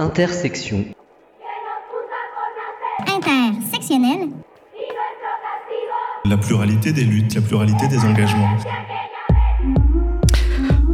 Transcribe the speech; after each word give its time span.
Intersection. 0.00 0.84
Intersectionnel. 3.08 4.28
La 6.24 6.36
pluralité 6.36 6.92
des 6.92 7.02
luttes, 7.02 7.34
la 7.34 7.40
pluralité 7.40 7.88
des 7.88 7.98
engagements 8.04 8.56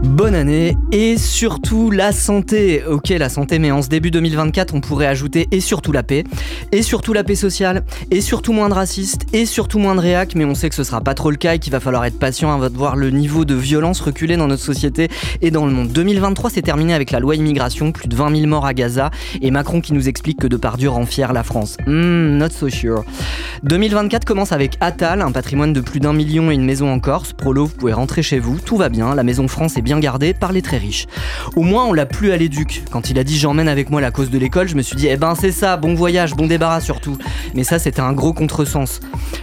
bonne 0.04 0.34
année 0.34 0.76
et 0.92 1.16
surtout 1.16 1.90
la 1.90 2.12
santé. 2.12 2.84
Ok, 2.84 3.08
la 3.08 3.28
santé, 3.28 3.58
mais 3.58 3.70
en 3.70 3.82
ce 3.82 3.88
début 3.88 4.10
2024, 4.10 4.74
on 4.74 4.80
pourrait 4.80 5.06
ajouter 5.06 5.48
et 5.50 5.60
surtout 5.60 5.92
la 5.92 6.02
paix, 6.02 6.24
et 6.72 6.82
surtout 6.82 7.12
la 7.12 7.24
paix 7.24 7.34
sociale, 7.34 7.84
et 8.10 8.20
surtout 8.20 8.52
moins 8.52 8.68
de 8.68 8.74
racistes, 8.74 9.26
et 9.32 9.46
surtout 9.46 9.78
moins 9.78 9.94
de 9.94 10.00
réac, 10.00 10.34
mais 10.34 10.44
on 10.44 10.54
sait 10.54 10.68
que 10.68 10.74
ce 10.74 10.84
sera 10.84 11.00
pas 11.00 11.14
trop 11.14 11.30
le 11.30 11.36
cas 11.36 11.54
et 11.54 11.58
qu'il 11.58 11.72
va 11.72 11.80
falloir 11.80 12.04
être 12.04 12.18
patient 12.18 12.52
avant 12.52 12.68
de 12.68 12.76
voir 12.76 12.96
le 12.96 13.10
niveau 13.10 13.44
de 13.44 13.54
violence 13.54 14.00
reculer 14.00 14.36
dans 14.36 14.46
notre 14.46 14.62
société 14.62 15.08
et 15.42 15.50
dans 15.50 15.66
le 15.66 15.72
monde. 15.72 15.88
2023 15.88 16.50
s'est 16.50 16.62
terminé 16.62 16.94
avec 16.94 17.10
la 17.10 17.20
loi 17.20 17.34
immigration, 17.34 17.90
plus 17.90 18.08
de 18.08 18.14
20 18.14 18.36
000 18.36 18.46
morts 18.46 18.66
à 18.66 18.74
Gaza, 18.74 19.10
et 19.40 19.50
Macron 19.50 19.80
qui 19.80 19.94
nous 19.94 20.08
explique 20.08 20.38
que 20.38 20.46
Depardieu 20.46 20.90
rend 20.90 21.06
fier 21.06 21.32
la 21.32 21.42
France. 21.42 21.76
Hmm, 21.86 22.36
not 22.36 22.50
so 22.50 22.68
sure. 22.68 23.04
2024 23.62 24.24
commence 24.24 24.52
avec 24.52 24.76
Atal, 24.80 25.22
un 25.22 25.32
patrimoine 25.32 25.72
de 25.72 25.80
plus 25.80 26.00
d'un 26.00 26.12
million 26.12 26.50
et 26.50 26.54
une 26.54 26.64
maison 26.64 26.92
en 26.92 27.00
Corse. 27.00 27.32
Prolo, 27.32 27.66
vous 27.66 27.74
pouvez 27.74 27.92
rentrer 27.92 28.22
chez 28.22 28.38
vous, 28.38 28.58
tout 28.58 28.76
va 28.76 28.88
bien, 28.88 29.14
la 29.14 29.22
maison 29.22 29.48
France 29.48 29.76
est 29.76 29.82
bien 29.82 29.93
gardé 29.98 30.34
par 30.34 30.52
les 30.52 30.62
très 30.62 30.78
riches. 30.78 31.06
Au 31.56 31.62
moins, 31.62 31.84
on 31.84 31.92
l'a 31.92 32.06
plus 32.06 32.32
à 32.32 32.36
l'éduc. 32.36 32.82
Quand 32.90 33.10
il 33.10 33.18
a 33.18 33.24
dit 33.24 33.38
j'emmène 33.38 33.68
avec 33.68 33.90
moi 33.90 34.00
la 34.00 34.10
cause 34.10 34.30
de 34.30 34.38
l'école, 34.38 34.68
je 34.68 34.74
me 34.74 34.82
suis 34.82 34.96
dit, 34.96 35.08
eh 35.08 35.16
ben 35.16 35.34
c'est 35.34 35.52
ça, 35.52 35.76
bon 35.76 35.94
voyage, 35.94 36.34
bon 36.34 36.46
débarras 36.46 36.80
surtout. 36.80 37.18
Mais 37.54 37.64
ça, 37.64 37.78
c'était 37.78 38.00
un 38.00 38.12
gros 38.12 38.32
contresens. 38.32 39.00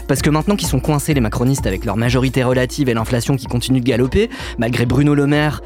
Parce 0.07 0.21
que 0.21 0.29
maintenant 0.29 0.55
qu'ils 0.55 0.67
sont 0.67 0.79
coincés, 0.79 1.13
les 1.13 1.21
macronistes, 1.21 1.67
avec 1.67 1.85
leur 1.85 1.97
majorité 1.97 2.43
relative 2.43 2.89
et 2.89 2.93
l'inflation 2.93 3.35
qui 3.35 3.45
continue 3.45 3.79
de 3.79 3.85
galoper, 3.85 4.29
malgré 4.57 4.85
Bruno 4.85 5.15
Le 5.15 5.27
Maire 5.27 5.61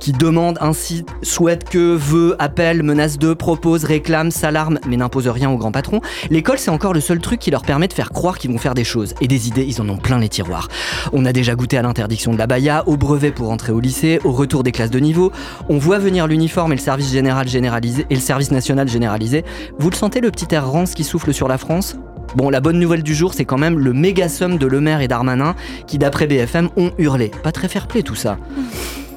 qui 0.00 0.12
demande 0.12 0.58
ainsi, 0.60 1.04
souhaite 1.22 1.68
que, 1.68 1.94
veut, 1.94 2.36
appelle, 2.38 2.82
menace 2.82 3.18
de, 3.18 3.34
propose, 3.34 3.84
réclame, 3.84 4.30
s'alarme, 4.30 4.78
mais 4.86 4.96
n'impose 4.96 5.28
rien 5.28 5.50
aux 5.50 5.56
grands 5.56 5.72
patrons, 5.72 6.00
l'école 6.30 6.58
c'est 6.58 6.70
encore 6.70 6.92
le 6.92 7.00
seul 7.00 7.20
truc 7.20 7.40
qui 7.40 7.50
leur 7.50 7.62
permet 7.62 7.88
de 7.88 7.92
faire 7.92 8.10
croire 8.10 8.38
qu'ils 8.38 8.50
vont 8.50 8.58
faire 8.58 8.74
des 8.74 8.84
choses. 8.84 9.14
Et 9.20 9.28
des 9.28 9.48
idées, 9.48 9.64
ils 9.64 9.80
en 9.80 9.88
ont 9.88 9.96
plein 9.96 10.18
les 10.18 10.28
tiroirs. 10.28 10.68
On 11.12 11.24
a 11.24 11.32
déjà 11.32 11.54
goûté 11.54 11.78
à 11.78 11.82
l'interdiction 11.82 12.32
de 12.32 12.38
la 12.38 12.46
baya, 12.46 12.84
au 12.86 12.96
brevet 12.96 13.30
pour 13.30 13.50
entrer 13.50 13.72
au 13.72 13.80
lycée, 13.80 14.20
au 14.24 14.32
retour 14.32 14.62
des 14.62 14.72
classes 14.72 14.90
de 14.90 15.00
niveau. 15.00 15.32
On 15.68 15.78
voit 15.78 15.98
venir 15.98 16.26
l'uniforme 16.26 16.72
et 16.72 16.76
le 16.76 16.80
service 16.80 17.14
et 17.14 18.14
le 18.14 18.20
service 18.20 18.50
national 18.50 18.88
généralisé. 18.88 19.44
Vous 19.78 19.90
le 19.90 19.96
sentez 19.96 20.20
le 20.20 20.30
petit 20.30 20.54
air 20.54 20.68
rance 20.68 20.94
qui 20.94 21.04
souffle 21.04 21.32
sur 21.32 21.48
la 21.48 21.58
France? 21.58 21.96
Bon, 22.36 22.50
la 22.50 22.60
bonne 22.60 22.78
nouvelle 22.78 23.02
du 23.02 23.14
jour, 23.14 23.32
c'est 23.34 23.44
quand 23.44 23.58
même 23.58 23.78
le 23.78 23.92
méga 23.92 24.28
somme 24.28 24.58
de 24.58 24.66
Le 24.66 24.80
Maire 24.80 25.00
et 25.00 25.08
Darmanin 25.08 25.54
qui, 25.86 25.98
d'après 25.98 26.26
BFM, 26.26 26.68
ont 26.76 26.92
hurlé. 26.98 27.30
Pas 27.42 27.52
très 27.52 27.68
fair-play 27.68 28.02
tout 28.02 28.14
ça. 28.14 28.38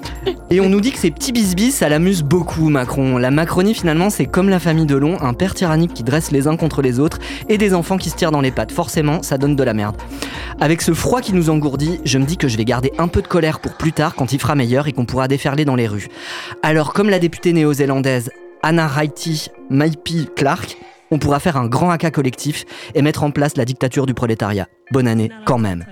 Et 0.49 0.59
on 0.59 0.69
nous 0.69 0.81
dit 0.81 0.91
que 0.91 0.99
ces 0.99 1.11
petits 1.11 1.31
bisbis, 1.31 1.71
ça 1.71 1.89
l'amuse 1.89 2.23
beaucoup, 2.23 2.69
Macron. 2.69 3.17
La 3.17 3.31
Macronie, 3.31 3.73
finalement, 3.73 4.09
c'est 4.09 4.25
comme 4.25 4.49
la 4.49 4.59
famille 4.59 4.85
Delon, 4.85 5.17
un 5.21 5.33
père 5.33 5.53
tyrannique 5.53 5.93
qui 5.93 6.03
dresse 6.03 6.31
les 6.31 6.47
uns 6.47 6.57
contre 6.57 6.81
les 6.81 6.99
autres 6.99 7.19
et 7.49 7.57
des 7.57 7.73
enfants 7.73 7.97
qui 7.97 8.09
se 8.09 8.15
tirent 8.15 8.31
dans 8.31 8.41
les 8.41 8.51
pattes. 8.51 8.71
Forcément, 8.71 9.23
ça 9.23 9.37
donne 9.37 9.55
de 9.55 9.63
la 9.63 9.73
merde. 9.73 9.95
Avec 10.59 10.81
ce 10.81 10.93
froid 10.93 11.21
qui 11.21 11.33
nous 11.33 11.49
engourdit, 11.49 11.99
je 12.05 12.17
me 12.17 12.25
dis 12.25 12.37
que 12.37 12.47
je 12.47 12.57
vais 12.57 12.65
garder 12.65 12.91
un 12.97 13.07
peu 13.07 13.21
de 13.21 13.27
colère 13.27 13.59
pour 13.59 13.73
plus 13.73 13.93
tard 13.93 14.15
quand 14.15 14.33
il 14.33 14.39
fera 14.39 14.55
meilleur 14.55 14.87
et 14.87 14.91
qu'on 14.91 15.05
pourra 15.05 15.27
déferler 15.27 15.65
dans 15.65 15.75
les 15.75 15.87
rues. 15.87 16.07
Alors, 16.63 16.93
comme 16.93 17.09
la 17.09 17.19
députée 17.19 17.53
néo-zélandaise 17.53 18.29
Anna 18.63 18.87
Raiti 18.87 19.47
Maipi 19.69 20.27
Clark, 20.35 20.77
on 21.09 21.19
pourra 21.19 21.39
faire 21.39 21.57
un 21.57 21.67
grand 21.67 21.89
haka 21.89 22.11
collectif 22.11 22.65
et 22.95 23.01
mettre 23.01 23.23
en 23.23 23.31
place 23.31 23.57
la 23.57 23.65
dictature 23.65 24.05
du 24.05 24.13
prolétariat. 24.13 24.67
Bonne 24.91 25.07
année 25.07 25.29
quand 25.45 25.57
même. 25.57 25.85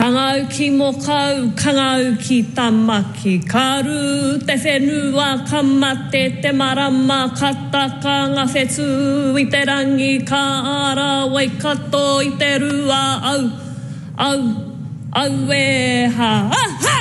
Kangau 0.00 0.48
ki 0.48 0.70
mokau, 0.70 1.52
kangau 1.52 2.16
ki 2.16 2.42
tamaki. 2.56 3.44
Karu 3.46 4.40
te 4.46 4.54
whenua 4.56 5.46
kamate 5.46 6.40
te 6.40 6.52
marama 6.52 7.28
Kataka 7.36 8.32
ngā 8.32 8.46
whetu 8.48 9.36
i 9.36 9.44
te 9.52 9.60
rangi 9.68 10.26
Ka 10.26 10.40
ara 10.86 11.26
wai 11.28 11.48
kato 11.60 12.20
i 12.24 12.30
te 12.40 12.50
rua 12.62 13.20
au 13.32 13.42
Au, 14.16 14.40
au 15.12 15.52
e 15.52 16.06
ha. 16.16 16.32
Ha, 16.48 16.64
ha, 16.86 16.96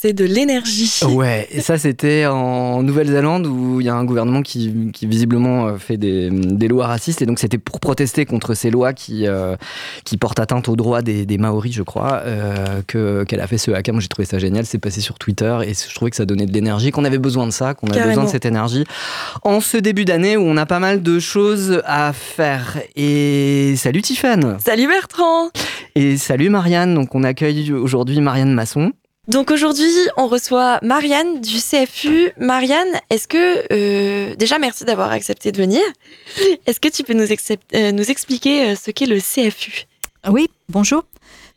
c'est 0.00 0.12
de 0.12 0.24
l'énergie. 0.24 1.00
Ouais, 1.08 1.48
et 1.50 1.60
ça, 1.60 1.76
c'était 1.76 2.26
en 2.26 2.84
Nouvelle-Zélande 2.84 3.48
où 3.48 3.80
il 3.80 3.86
y 3.86 3.88
a 3.88 3.96
un 3.96 4.04
gouvernement 4.04 4.42
qui, 4.42 4.92
visiblement 5.02 5.66
euh, 5.66 5.76
fait 5.76 5.96
des, 5.96 6.30
lois 6.68 6.86
racistes. 6.86 7.20
Et 7.20 7.26
donc, 7.26 7.40
c'était 7.40 7.58
pour 7.58 7.80
protester 7.80 8.24
contre 8.24 8.54
ces 8.54 8.70
lois 8.70 8.92
qui, 8.92 9.26
euh, 9.26 9.56
qui 10.04 10.16
portent 10.16 10.38
atteinte 10.38 10.68
aux 10.68 10.76
droits 10.76 11.02
des, 11.02 11.38
Maoris, 11.38 11.74
je 11.74 11.82
crois, 11.82 12.20
euh, 12.24 12.80
que, 12.86 13.24
qu'elle 13.24 13.40
a 13.40 13.48
fait 13.48 13.58
ce 13.58 13.72
hack. 13.72 13.88
Moi, 13.88 13.98
j'ai 13.98 14.06
trouvé 14.06 14.24
ça 14.24 14.38
génial. 14.38 14.66
C'est 14.66 14.78
passé 14.78 15.00
sur 15.00 15.18
Twitter 15.18 15.58
et 15.66 15.74
je 15.74 15.92
trouvais 15.92 16.12
que 16.12 16.16
ça 16.16 16.26
donnait 16.26 16.46
de 16.46 16.52
l'énergie, 16.52 16.92
qu'on 16.92 17.04
avait 17.04 17.18
besoin 17.18 17.46
de 17.46 17.52
ça, 17.52 17.74
qu'on 17.74 17.88
avait 17.88 18.06
besoin 18.06 18.24
de 18.24 18.30
cette 18.30 18.46
énergie 18.46 18.84
en 19.42 19.60
ce 19.60 19.78
début 19.78 20.04
d'année 20.04 20.36
où 20.36 20.42
on 20.42 20.56
a 20.56 20.66
pas 20.66 20.78
mal 20.78 21.02
de 21.02 21.18
choses 21.18 21.82
à 21.84 22.12
faire. 22.12 22.78
Et 22.94 23.74
salut 23.76 24.02
Tiffane. 24.02 24.58
Salut 24.64 24.86
Bertrand. 24.86 25.50
Et 25.96 26.16
salut 26.16 26.50
Marianne. 26.50 26.94
Donc, 26.94 27.16
on 27.16 27.24
accueille 27.24 27.72
aujourd'hui 27.72 28.20
Marianne 28.20 28.54
Masson. 28.54 28.92
Donc 29.28 29.50
aujourd'hui, 29.50 29.90
on 30.16 30.26
reçoit 30.26 30.78
Marianne 30.82 31.42
du 31.42 31.58
CFU. 31.58 32.30
Marianne, 32.38 32.88
est-ce 33.10 33.28
que 33.28 33.62
euh, 33.70 34.34
déjà 34.36 34.58
merci 34.58 34.86
d'avoir 34.86 35.12
accepté 35.12 35.52
de 35.52 35.58
venir. 35.58 35.82
Est-ce 36.66 36.80
que 36.80 36.88
tu 36.88 37.04
peux 37.04 37.12
nous, 37.12 37.26
euh, 37.74 37.92
nous 37.92 38.10
expliquer 38.10 38.70
euh, 38.70 38.74
ce 38.74 38.90
qu'est 38.90 39.04
le 39.04 39.18
CFU 39.18 39.84
Oui, 40.30 40.48
bonjour. 40.70 41.04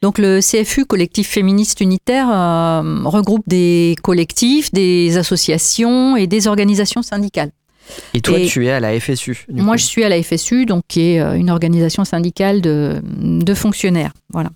Donc 0.02 0.18
le 0.18 0.42
CFU, 0.42 0.86
collectif 0.86 1.30
féministe 1.30 1.80
unitaire, 1.80 2.28
regroupe 3.06 3.44
des 3.48 3.96
collectifs, 4.02 4.74
des 4.74 5.16
associations 5.18 6.18
et 6.18 6.28
des 6.28 6.48
organisations 6.48 7.04
syndicales. 7.04 7.52
Et 8.14 8.22
toi, 8.22 8.40
tu 8.48 8.66
es 8.66 8.72
à 8.72 8.80
la 8.80 9.00
FSU 9.00 9.46
Moi, 9.50 9.78
je 9.78 9.86
suis 9.86 10.04
à 10.04 10.10
la 10.10 10.22
FSU, 10.22 10.66
donc 10.66 10.84
qui 10.88 11.02
est 11.02 11.20
une 11.20 11.52
organisation 11.52 12.04
syndicale 12.04 12.62
de, 12.62 13.00
de 13.04 13.54
fonctionnaires. 13.54 14.12
Voilà. 14.34 14.50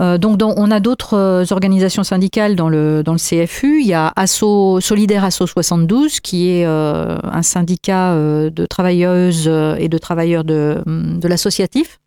Euh, 0.00 0.18
donc, 0.18 0.40
on 0.42 0.70
a 0.70 0.80
d'autres 0.80 1.14
euh, 1.14 1.44
organisations 1.50 2.04
syndicales 2.04 2.56
dans 2.56 2.68
le, 2.68 3.02
dans 3.02 3.16
CFU. 3.16 3.80
Il 3.80 3.86
y 3.86 3.94
a 3.94 4.12
Asso, 4.16 4.80
Solidaire 4.80 5.24
Asso 5.24 5.46
72, 5.46 6.20
qui 6.20 6.48
est 6.48 6.66
euh, 6.66 7.18
un 7.22 7.42
syndicat 7.42 8.14
de 8.14 8.66
travailleuses 8.66 9.48
et 9.78 9.88
de 9.88 9.98
travailleurs 9.98 10.44
de, 10.44 10.82
l'associatif. 11.22 11.98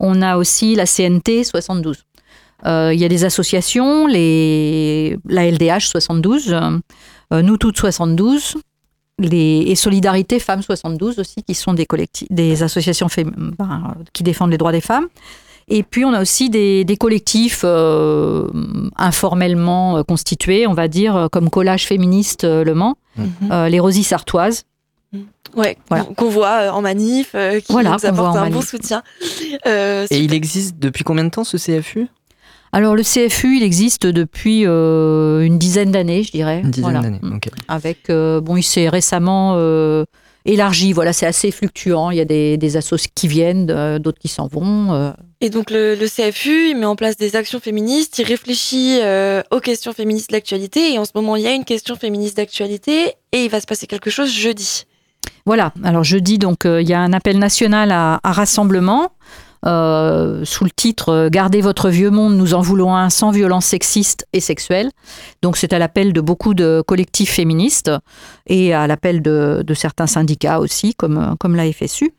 On 0.00 0.22
a 0.22 0.36
aussi 0.36 0.74
la 0.74 0.86
CNT 0.86 1.44
72. 1.44 2.04
il 2.64 2.98
y 2.98 3.04
a 3.04 3.08
des 3.08 3.24
associations, 3.24 4.06
la 4.06 5.50
LDH 5.50 5.86
72, 5.88 6.56
Nous 7.32 7.56
Toutes 7.56 7.76
72, 7.76 8.56
les, 9.18 9.64
et 9.66 9.74
Solidarité 9.74 10.38
Femmes 10.38 10.62
72 10.62 11.18
aussi, 11.18 11.42
qui 11.42 11.54
sont 11.54 11.74
des 11.74 12.62
associations 12.62 13.08
qui 14.12 14.22
défendent 14.22 14.50
les 14.50 14.58
droits 14.58 14.72
des 14.72 14.80
femmes. 14.80 15.08
Et 15.70 15.82
puis 15.82 16.04
on 16.04 16.12
a 16.12 16.20
aussi 16.20 16.50
des, 16.50 16.96
collectifs 16.98 17.62
euh, 17.64 18.48
informellement 18.96 19.98
euh, 19.98 20.02
constitués, 20.02 20.66
on 20.66 20.74
va 20.74 20.88
dire, 20.88 21.14
euh, 21.14 21.28
comme 21.28 21.50
Collage 21.50 21.86
féministe 21.86 22.44
Le 22.44 22.74
Mans, 22.74 22.96
mhm. 23.16 23.66
les 23.66 23.80
Rosies 23.80 24.04
Sartoises. 24.04 24.64
Mhm. 25.12 25.26
Ouais, 25.56 25.76
qu'on 26.16 26.28
voit 26.28 26.72
en 26.72 26.82
manif, 26.82 27.34
qui 27.66 27.72
nous 27.72 28.06
apporte 28.06 28.36
un 28.36 28.50
bon 28.50 28.62
soutien. 28.62 29.02
Et 29.66 30.06
il 30.18 30.34
existe 30.34 30.78
depuis 30.78 31.04
combien 31.04 31.24
de 31.24 31.30
temps 31.30 31.44
ce 31.44 31.56
CFU 31.56 32.08
alors 32.70 32.94
le 32.94 33.02
CFU, 33.02 33.56
il 33.56 33.62
existe 33.62 34.06
depuis 34.06 34.64
une 34.66 35.58
dizaine 35.58 35.90
d'années, 35.90 36.22
je 36.22 36.32
dirais. 36.32 36.60
Une 36.62 36.70
dizaine 36.70 37.00
d'années, 37.00 37.20
ok. 37.22 37.48
Avec, 37.66 38.08
bon, 38.10 38.58
il 38.58 38.62
s'est 38.62 38.90
récemment 38.90 39.56
élargi. 40.48 40.92
Voilà, 40.92 41.12
c'est 41.12 41.26
assez 41.26 41.50
fluctuant. 41.50 42.10
Il 42.10 42.16
y 42.16 42.20
a 42.20 42.24
des, 42.24 42.56
des 42.56 42.76
assos 42.76 42.96
qui 43.14 43.28
viennent, 43.28 43.70
euh, 43.70 43.98
d'autres 43.98 44.18
qui 44.18 44.28
s'en 44.28 44.48
vont. 44.48 44.92
Euh. 44.92 45.10
Et 45.40 45.50
donc 45.50 45.70
le, 45.70 45.96
CFU, 46.06 46.70
il 46.70 46.76
met 46.76 46.86
en 46.86 46.96
place 46.96 47.16
des 47.16 47.36
actions 47.36 47.60
féministes, 47.60 48.18
il 48.18 48.24
réfléchit 48.24 48.98
euh, 49.02 49.42
aux 49.50 49.60
questions 49.60 49.92
féministes 49.92 50.30
de 50.30 50.34
l'actualité. 50.34 50.92
Et 50.92 50.98
en 50.98 51.04
ce 51.04 51.12
moment, 51.14 51.36
il 51.36 51.42
y 51.42 51.46
a 51.46 51.52
une 51.52 51.64
question 51.64 51.94
féministe 51.94 52.36
d'actualité 52.36 53.12
et 53.32 53.44
il 53.44 53.50
va 53.50 53.60
se 53.60 53.66
passer 53.66 53.86
quelque 53.86 54.10
chose 54.10 54.32
jeudi. 54.32 54.84
Voilà. 55.46 55.72
Alors 55.84 56.04
jeudi, 56.04 56.38
donc 56.38 56.64
il 56.64 56.88
y 56.88 56.92
a 56.92 57.00
un 57.00 57.12
appel 57.12 57.38
national 57.38 57.90
à, 57.92 58.20
rassemblement. 58.24 59.12
Euh, 59.66 60.44
sous 60.44 60.64
le 60.64 60.70
titre 60.70 61.28
Gardez 61.30 61.60
votre 61.60 61.88
vieux 61.88 62.10
monde, 62.10 62.36
nous 62.36 62.54
en 62.54 62.60
voulons 62.60 62.94
un 62.94 63.10
sans 63.10 63.30
violence 63.30 63.66
sexiste 63.66 64.26
et 64.32 64.40
sexuelle. 64.40 64.90
Donc 65.42 65.56
c'est 65.56 65.72
à 65.72 65.78
l'appel 65.78 66.12
de 66.12 66.20
beaucoup 66.20 66.54
de 66.54 66.82
collectifs 66.86 67.32
féministes 67.32 67.90
et 68.46 68.74
à 68.74 68.86
l'appel 68.86 69.22
de, 69.22 69.64
certains 69.74 70.06
syndicats 70.06 70.60
aussi, 70.60 70.94
comme, 70.94 71.36
comme 71.38 71.56
la 71.56 71.70
FSU. 71.72 72.14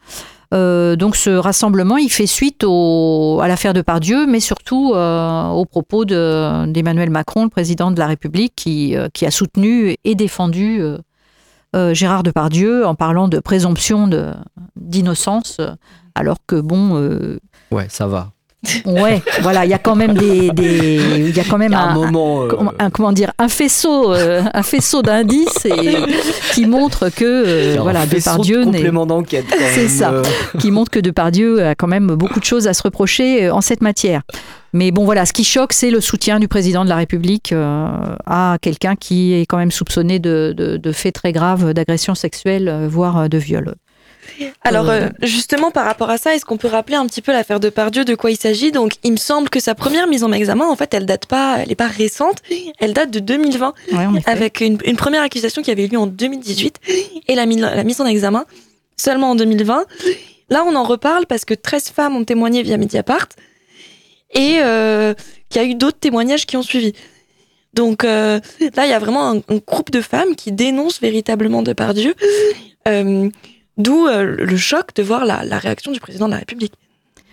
Euh, 0.54 0.96
donc 0.96 1.16
ce 1.16 1.30
rassemblement, 1.30 1.98
il 1.98 2.10
fait 2.10 2.26
suite 2.26 2.64
à 2.64 3.48
l'affaire 3.48 3.74
de 3.74 3.82
Pardieu, 3.82 4.26
mais 4.26 4.40
surtout 4.40 4.94
euh, 4.94 5.48
aux 5.48 5.66
propos 5.66 6.06
d'Emmanuel 6.06 7.10
Macron, 7.10 7.44
le 7.44 7.50
président 7.50 7.92
de 7.92 8.00
la 8.00 8.08
République, 8.08 8.54
qui, 8.56 8.96
euh, 8.96 9.10
qui 9.14 9.26
a 9.26 9.32
soutenu 9.32 9.96
et 10.04 10.16
défendu 10.16 10.82
Gérard 11.92 12.24
Depardieu 12.24 12.86
en 12.88 12.96
parlant 12.96 13.28
de 13.28 13.40
présomption 13.40 14.10
d'innocence, 14.76 15.62
alors 16.20 16.38
que 16.46 16.60
bon... 16.60 17.40
ouais, 17.72 17.88
ça 17.90 18.08
va. 18.08 18.32
Ouais, 18.86 19.22
voilà, 19.42 19.66
il 19.66 19.72
y 19.72 19.74
a 19.74 19.78
quand 19.78 19.96
même 19.96 20.14
des, 20.16 20.52
il 20.58 21.36
y 21.36 21.40
a 21.40 21.44
quand 21.46 21.58
même 21.58 21.74
un, 21.74 21.94
moment, 21.94 22.44
euh, 22.44 22.50
un, 22.78 22.90
comment 22.90 23.14
dire, 23.14 23.32
un 23.38 23.48
faisceau, 23.48 24.14
euh, 24.14 24.44
un 24.54 24.64
faisceau 24.64 25.02
d'indices 25.02 25.66
qui 26.54 26.66
montre 26.66 27.10
que 27.10 27.24
euh, 27.24 27.78
voilà, 27.82 28.06
Depardieu 28.06 28.66
n'est. 28.66 28.84
d'enquête. 28.92 29.46
C'est 29.74 29.88
ça, 29.88 30.22
qui 30.60 30.72
montre 30.72 30.92
que 30.92 31.00
Depardieu 31.00 31.66
a 31.66 31.76
quand 31.76 31.88
même 31.88 32.08
beaucoup 32.08 32.40
de 32.40 32.46
choses 32.46 32.68
à 32.68 32.74
se 32.74 32.84
reprocher 32.84 33.50
en 33.50 33.62
cette 33.62 33.82
matière. 33.82 34.24
Mais 34.74 34.92
bon, 34.92 35.06
voilà, 35.06 35.26
ce 35.26 35.34
qui 35.34 35.46
choque, 35.46 35.74
c'est 35.74 35.90
le 35.90 36.02
soutien 36.02 36.40
du 36.40 36.48
président 36.48 36.84
de 36.84 36.90
la 36.90 36.98
République 36.98 37.54
à 38.26 38.58
quelqu'un 38.62 38.96
qui 38.96 39.34
est 39.34 39.46
quand 39.46 39.58
même 39.58 39.72
soupçonné 39.72 40.20
de, 40.20 40.54
de 40.54 40.92
faits 40.92 41.16
très 41.16 41.32
graves 41.32 41.74
d'agression 41.74 42.14
sexuelle, 42.14 42.88
voire 42.90 43.30
de 43.30 43.38
viol. 43.38 43.76
Alors 44.64 44.90
euh, 44.90 45.10
justement 45.22 45.72
par 45.72 45.86
rapport 45.86 46.10
à 46.10 46.18
ça, 46.18 46.36
est-ce 46.36 46.46
qu'on 46.46 46.58
peut 46.58 46.68
rappeler 46.68 46.96
un 46.96 47.06
petit 47.08 47.22
peu 47.22 47.32
l'affaire 47.32 47.60
de 47.60 47.70
Pardieu, 47.70 48.06
de 48.06 48.16
quoi 48.16 48.32
il 48.32 48.38
s'agit? 48.38 48.72
Donc 48.72 48.94
il 49.04 49.12
me 49.12 49.18
semble 49.18 49.50
que 49.50 49.60
sa 49.60 49.76
première 49.76 50.08
mise 50.08 50.24
en 50.24 50.32
examen, 50.32 50.66
en 50.66 50.76
fait, 50.76 50.94
elle 50.94 51.06
date 51.06 51.26
pas, 51.26 51.60
elle 51.60 51.72
est 51.72 51.76
pas 51.76 51.88
récente, 51.88 52.42
elle 52.80 52.94
date 52.94 53.12
de 53.12 53.20
2020, 53.20 53.74
avec 54.26 54.62
une, 54.62 54.78
première 54.98 55.22
accusation 55.22 55.62
qui 55.62 55.72
avait 55.72 55.86
eu 55.86 55.88
lieu 55.88 55.98
en 55.98 56.08
2018 56.08 56.80
et 57.28 57.36
la, 57.36 57.46
la 57.46 57.84
mise 57.84 58.02
en 58.02 58.06
examen 58.06 58.46
seulement 58.98 59.32
en 59.32 59.36
2020. 59.36 59.86
Là, 60.50 60.64
on 60.66 60.76
en 60.76 60.84
reparle 60.84 61.26
parce 61.26 61.46
que 61.46 61.54
13 61.54 61.90
femmes 61.90 62.16
ont 62.16 62.24
témoigné 62.24 62.64
via 62.64 62.78
Mediapart 62.78 63.30
et 64.34 64.58
euh, 64.60 65.14
qu'il 65.50 65.62
y 65.62 65.66
a 65.66 65.68
eu 65.68 65.76
d'autres 65.76 66.00
témoignages 66.00 66.46
qui 66.46 66.58
ont 66.58 66.64
suivi. 66.64 66.94
Donc 67.74 68.04
euh, 68.04 68.40
là, 68.76 68.86
il 68.86 68.90
y 68.90 68.94
a 68.94 69.00
vraiment 69.00 69.32
un, 69.32 69.58
groupe 69.68 69.92
de 69.92 70.02
femmes 70.02 70.36
qui 70.36 70.52
dénoncent 70.52 71.02
véritablement 71.02 71.62
Depardieu. 71.62 72.16
Euh, 72.88 73.30
D'où 73.80 74.08
euh, 74.08 74.36
le 74.38 74.58
choc 74.58 74.94
de 74.96 75.02
voir 75.02 75.26
la, 75.26 75.58
réaction 75.58 75.92
du 75.92 76.00
président 76.00 76.28
de 76.28 76.34
la 76.34 76.40
République. 76.40 76.74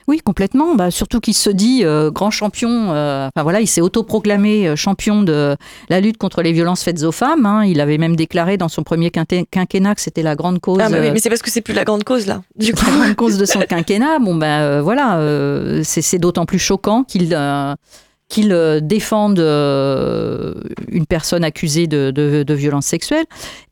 Oui, 0.07 0.21
complètement. 0.21 0.77
Bah, 0.77 0.93
surtout 0.93 1.19
qu'il 1.19 1.35
se 1.35 1.51
dit 1.51 1.81
euh, 1.83 2.13
grand 2.13 2.31
champion. 2.31 2.93
Euh, 2.93 3.27
enfin 3.35 3.43
voilà, 3.43 3.61
il 3.61 3.67
s'est 3.67 3.81
autoproclamé 3.81 4.77
champion 4.77 5.25
de 5.25 5.57
la 5.89 6.01
lutte 6.01 6.17
contre 6.17 6.43
les 6.43 6.53
violences 6.53 6.85
faites 6.85 7.03
aux 7.03 7.11
femmes. 7.11 7.45
Hein. 7.45 7.65
Il 7.65 7.81
avait 7.81 7.99
même 7.99 8.15
déclaré 8.15 8.57
dans 8.57 8.69
son 8.69 8.85
premier 8.85 9.11
quinquennat 9.11 9.97
que 9.97 10.01
c'était 10.01 10.23
la 10.23 10.37
grande 10.37 10.61
cause. 10.61 10.79
Ah, 10.81 10.89
mais, 10.89 11.19
c'est 11.19 11.29
parce 11.29 11.43
que 11.43 11.51
c'est 11.51 11.61
plus 11.61 11.75
la 11.75 11.83
grande 11.83 12.05
cause 12.05 12.29
là. 12.29 12.43
Du 12.55 12.73
coup. 12.73 12.85
La 12.87 12.93
grande 12.93 13.17
cause 13.17 13.37
de 13.37 13.45
son 13.45 13.59
quinquennat. 13.69 14.21
Bon 14.21 14.37
ben 14.37 14.81
voilà, 14.81 15.21
c'est 15.83 16.19
d'autant 16.21 16.47
plus 16.47 16.61
choquant 16.61 17.03
qu'il 17.03 17.35
qu'il 18.29 18.53
euh, 18.53 18.81
défende 18.81 19.39
euh, 19.39 20.55
une 20.89 21.07
personne 21.07 21.45
accusée 21.45 21.87
de, 21.87 22.11
de, 22.11 22.55
violence 22.55 22.87
sexuelle 22.87 23.25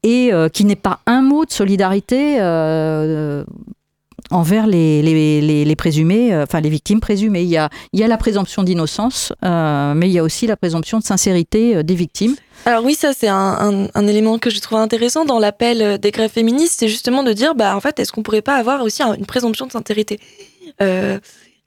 et 0.03 0.33
euh, 0.33 0.49
qui 0.49 0.65
n'ait 0.65 0.77
pas 0.77 1.01
un 1.07 1.23
mot 1.23 1.45
de 1.45 1.51
solidarité 1.51 2.41
envers 4.31 4.67
les, 4.67 5.03
les, 5.03 5.65
les, 5.65 5.77
présumés, 5.77 6.35
enfin 6.37 6.61
les 6.61 6.71
victimes 6.71 7.01
présumées. 7.01 7.43
Il 7.43 7.49
y 7.49 7.57
a, 7.57 7.69
il 7.93 8.01
y 8.01 8.05
a 8.05 8.09
la 8.09 8.17
présomption 8.17 8.63
d'innocence, 8.63 9.33
mais 9.43 10.09
il 10.09 10.13
y 10.13 10.19
a 10.19 10.23
aussi 10.23 10.47
la 10.47 10.57
présomption 10.57 10.99
de 10.99 11.05
sincérité 11.05 11.83
des 11.83 11.95
victimes. 11.95 12.35
Alors 12.65 12.85
oui, 12.85 12.95
ça 12.95 13.13
c'est 13.13 13.29
un, 13.29 13.89
élément 13.95 14.39
que 14.39 14.51
je 14.51 14.61
trouve 14.61 14.79
intéressant 14.79 15.25
dans 15.25 15.39
l'appel 15.39 15.99
des 15.99 16.11
grèves 16.11 16.31
féministes, 16.31 16.77
c'est 16.81 16.89
justement 16.89 17.23
de 17.23 17.33
dire, 17.33 17.55
bah 17.55 17.77
en 17.77 17.81
fait, 17.81 17.99
est-ce 17.99 18.13
qu'on 18.13 18.23
pourrait 18.23 18.43
pas 18.43 18.57
avoir 18.57 18.83
aussi 18.83 19.03
une 19.03 19.27
présomption 19.27 19.67
de 19.67 19.73
sincérité? 19.73 20.19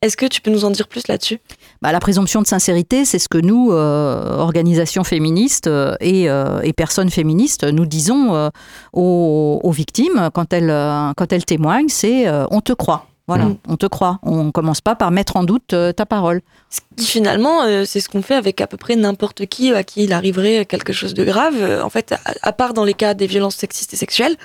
Est-ce 0.03 0.15
que 0.15 0.27
tu 0.27 0.41
peux 0.41 0.51
nous 0.51 0.63
en 0.63 0.69
dire 0.69 0.87
plus 0.87 1.07
là-dessus? 1.07 1.39
Bah, 1.81 1.91
La 1.91 1.99
présomption 1.99 2.41
de 2.43 2.47
sincérité, 2.47 3.03
c'est 3.03 3.17
ce 3.17 3.27
que 3.27 3.39
nous, 3.39 3.71
euh, 3.71 4.37
organisations 4.37 5.03
féministes 5.03 5.65
euh, 5.65 5.95
euh, 6.03 6.61
et, 6.61 6.73
personnes 6.73 7.09
féministes, 7.09 7.63
nous 7.63 7.87
disons 7.87 8.51
aux, 8.93 9.71
victimes 9.71 10.29
quand 10.33 10.53
elles, 10.53 10.73
quand 11.15 11.33
elles 11.33 11.45
témoignent, 11.45 11.89
c'est 11.89 12.29
on 12.51 12.61
te 12.61 12.73
croit. 12.73 13.07
Voilà, 13.27 13.45
mm. 13.45 13.57
on 13.67 13.75
te 13.75 13.87
croit. 13.87 14.19
On 14.23 14.45
ne 14.45 14.51
commence 14.51 14.79
pas 14.81 14.95
par 14.95 15.11
mettre 15.11 15.35
en 15.35 15.43
doute 15.43 15.75
ta 15.95 16.05
parole. 16.05 16.41
Ce 16.69 16.79
qui 16.95 17.07
finalement, 17.07 17.63
c'est 17.85 17.99
ce 17.99 18.07
qu'on 18.07 18.21
fait 18.21 18.35
avec 18.35 18.61
à 18.61 18.67
peu 18.67 18.77
près 18.77 18.95
n'importe 18.95 19.47
qui 19.47 19.73
à 19.73 19.83
qui 19.83 20.03
il 20.03 20.13
arriverait 20.13 20.65
quelque 20.65 20.93
chose 20.93 21.15
de 21.15 21.25
grave. 21.25 21.81
En 21.83 21.89
fait, 21.89 22.13
à, 22.43 22.53
part 22.53 22.73
dans 22.73 22.85
les 22.85 22.93
cas 22.93 23.15
des 23.15 23.27
violences 23.27 23.55
sexistes 23.55 23.93
et 23.93 23.97
sexuelles, 23.97 24.37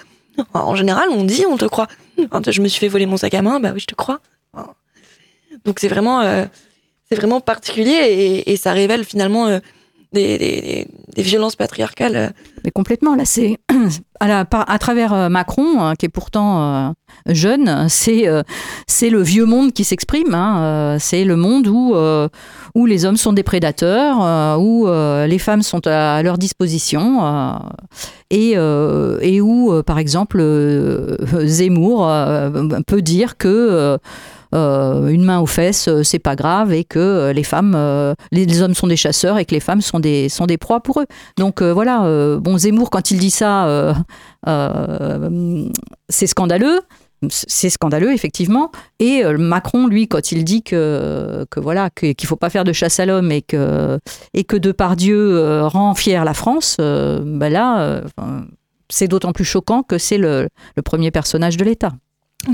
en 0.54 0.74
général, 0.74 1.10
on 1.10 1.24
dit 1.24 1.44
on 1.46 1.58
te 1.58 1.66
croit. 1.66 1.88
Quand 2.30 2.50
je 2.50 2.60
me 2.62 2.68
suis 2.68 2.80
fait 2.80 2.88
voler 2.88 3.06
mon 3.06 3.18
sac 3.18 3.34
à 3.34 3.42
main, 3.42 3.60
bah 3.60 3.70
oui, 3.74 3.80
je 3.80 3.86
te 3.86 3.94
crois. 3.94 4.20
Donc 5.64 5.78
c'est 5.78 5.88
vraiment, 5.88 6.20
euh, 6.20 6.44
vraiment 7.10 7.40
particulier 7.40 8.42
et, 8.46 8.56
ça 8.56 8.72
révèle 8.72 9.04
finalement 9.04 9.46
euh, 9.46 9.58
des, 10.12 10.86
violences 11.16 11.56
patriarcales. 11.56 12.16
Euh. 12.16 12.28
Mais 12.64 12.70
complètement, 12.70 13.14
là, 13.14 13.24
c'est 13.24 13.58
à, 14.20 14.40
à, 14.40 14.78
travers 14.78 15.30
Macron, 15.30 15.80
hein, 15.80 15.94
qui 15.94 16.06
est 16.06 16.10
pourtant 16.10 16.94
jeune, 17.26 17.86
c'est 17.88 18.26
c'est 18.86 19.10
le 19.10 19.20
vieux 19.20 19.46
monde 19.46 19.72
qui 19.72 19.84
s'exprime. 19.84 20.32
Hein, 20.32 20.96
c'est 21.00 21.24
le 21.24 21.36
monde 21.36 21.66
où, 21.66 21.94
où 22.74 22.86
les 22.86 23.04
hommes 23.04 23.16
sont 23.16 23.32
des 23.32 23.42
prédateurs, 23.42 24.60
où 24.60 24.86
les 24.86 25.38
femmes 25.38 25.62
sont 25.62 25.86
à, 25.86 26.22
leur 26.22 26.38
disposition, 26.38 27.60
et, 28.30 28.52
et 28.52 29.40
où, 29.40 29.82
par 29.82 29.98
exemple, 29.98 30.40
Zemmour 31.44 32.08
peut 32.86 33.02
dire 33.02 33.36
que 33.36 33.98
une 34.52 35.24
main 35.24 35.40
aux 35.40 35.46
fesses, 35.46 35.88
euh, 35.88 36.02
c'est 36.02 36.18
pas 36.18 36.36
grave, 36.36 36.72
et 36.72 36.84
que 36.84 36.98
euh, 36.98 37.32
les 37.32 37.44
femmes, 37.44 37.76
les, 38.30 38.62
hommes 38.62 38.74
sont 38.74 38.86
des 38.86 38.96
chasseurs 38.96 39.38
et 39.38 39.44
que 39.44 39.54
les 39.54 39.60
femmes 39.60 39.80
sont 39.80 40.00
des, 40.00 40.28
proies 40.60 40.80
pour 40.80 41.00
eux. 41.00 41.06
Donc 41.38 41.62
voilà, 41.62 42.36
bon, 42.38 42.58
Zemmour, 42.58 42.90
quand 42.90 43.10
il 43.10 43.18
dit 43.18 43.30
ça, 43.30 43.94
c'est 46.08 46.26
scandaleux 46.26 46.80
c'est 47.28 47.70
scandaleux 47.70 48.12
effectivement. 48.12 48.72
Et 48.98 49.22
Macron, 49.38 49.86
lui, 49.86 50.08
quand 50.08 50.32
il 50.32 50.42
dit 50.44 50.64
que, 50.64 51.46
que 51.50 51.60
voilà 51.60 51.88
qu'il 51.88 52.26
faut 52.26 52.34
pas 52.34 52.50
faire 52.50 52.64
de 52.64 52.72
chasse 52.72 52.98
à 52.98 53.06
l'homme 53.06 53.30
et 53.30 53.42
que 53.42 54.00
et 54.34 54.42
que 54.42 54.56
Depardieu 54.56 55.62
rend 55.62 55.94
fière 55.94 56.24
la 56.24 56.34
France, 56.34 56.78
ben 56.78 57.48
là, 57.48 58.02
c'est 58.88 59.06
d'autant 59.06 59.32
plus 59.32 59.44
choquant 59.44 59.84
que 59.84 59.98
c'est 59.98 60.18
le 60.18 60.48
premier 60.84 61.12
personnage 61.12 61.56
de 61.56 61.64
l'État. 61.64 61.92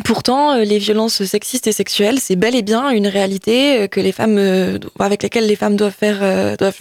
Pourtant, 0.04 0.52
euh, 0.52 0.64
les 0.64 0.78
violences 0.78 1.24
sexistes 1.24 1.66
et 1.66 1.72
sexuelles, 1.72 2.18
c'est 2.20 2.36
bel 2.36 2.54
et 2.54 2.62
bien 2.62 2.90
une 2.90 3.06
réalité 3.06 3.82
euh, 3.82 3.86
que 3.86 4.00
les 4.00 4.12
femmes, 4.12 4.36
euh, 4.36 4.78
avec 4.98 5.22
laquelle 5.22 5.46
les 5.46 5.56
femmes 5.56 5.76
doivent 5.76 5.96
faire, 5.98 6.56
doivent 6.58 6.78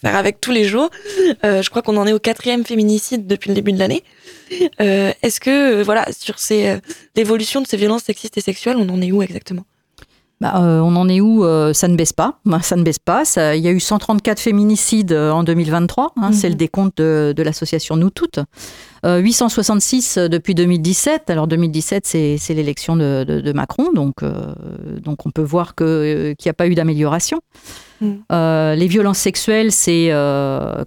faire 0.00 0.16
avec 0.16 0.40
tous 0.40 0.50
les 0.50 0.64
jours. 0.64 0.90
je 1.42 1.68
crois 1.68 1.82
qu'on 1.82 1.96
en 1.96 2.06
est 2.06 2.12
au 2.12 2.18
quatrième 2.18 2.64
féminicide 2.64 3.26
depuis 3.26 3.48
le 3.48 3.54
début 3.54 3.72
de 3.72 3.78
l'année. 3.78 4.02
Est-ce 4.78 5.40
que, 5.40 5.82
voilà, 5.82 6.06
sur 6.18 6.38
ces, 6.38 6.78
l'évolution 7.14 7.60
de 7.60 7.66
ces 7.66 7.76
violences 7.76 8.04
sexistes 8.04 8.36
et 8.38 8.40
sexuelles, 8.40 8.76
on 8.78 8.88
en 8.88 9.00
est 9.00 9.12
où 9.12 9.22
exactement? 9.22 9.64
Bah, 10.40 10.60
on 10.60 10.96
en 10.96 11.08
est 11.08 11.20
où 11.20 11.44
Ça 11.72 11.88
ne 11.88 11.96
baisse 11.96 12.12
pas. 12.12 12.38
Bah, 12.44 12.60
ça 12.62 12.76
ne 12.76 12.82
baisse 12.82 12.98
pas. 12.98 13.24
il 13.36 13.60
y 13.60 13.68
a 13.68 13.72
eu 13.72 13.80
134 13.80 14.40
féminicides 14.40 15.12
en 15.12 15.42
2023. 15.42 16.12
Hein, 16.16 16.32
C'est 16.32 16.48
mhm. 16.48 16.52
le 16.52 16.56
décompte 16.56 16.98
de, 16.98 17.34
de 17.36 17.42
l'association 17.42 17.96
Nous 17.96 18.10
Toutes. 18.10 18.40
866 19.04 20.18
euh, 20.18 20.28
depuis 20.28 20.54
2017. 20.54 21.30
Alors 21.30 21.46
2017, 21.46 22.06
c'est 22.06 22.54
l'élection 22.54 22.96
de, 22.96 23.52
Macron, 23.54 23.92
donc, 23.92 24.22
euh, 24.22 24.54
donc 25.02 25.26
on 25.26 25.30
peut 25.30 25.42
voir 25.42 25.74
euh, 25.80 26.34
qu'il 26.34 26.48
n'y 26.48 26.50
a 26.50 26.54
pas 26.54 26.66
eu 26.66 26.74
d'amélioration. 26.74 27.40
Mm. 28.00 28.14
les 28.30 28.86
violences 28.86 29.18
sexuelles, 29.18 29.72
c'est 29.72 30.10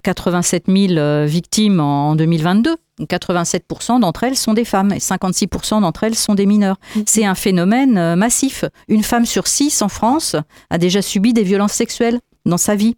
87 0.02 0.64
000 0.66 1.26
victimes 1.26 1.80
en, 1.80 2.16
2022. 2.16 2.76
87% 3.00 4.00
d'entre 4.00 4.24
elles 4.24 4.36
sont 4.36 4.54
des 4.54 4.64
femmes 4.64 4.92
et 4.92 4.98
56% 4.98 5.80
d'entre 5.80 6.04
elles 6.04 6.14
sont 6.14 6.34
des 6.34 6.46
mineurs. 6.46 6.76
Mm. 6.94 7.00
C'est 7.06 7.24
un 7.24 7.34
phénomène 7.34 8.14
massif. 8.14 8.64
Une 8.88 9.02
femme 9.02 9.26
sur 9.26 9.46
six 9.46 9.82
en 9.82 9.88
France 9.88 10.36
a 10.70 10.78
déjà 10.78 11.02
subi 11.02 11.32
des 11.32 11.42
violences 11.42 11.72
sexuelles 11.72 12.20
dans 12.46 12.58
sa 12.58 12.76
vie. 12.76 12.96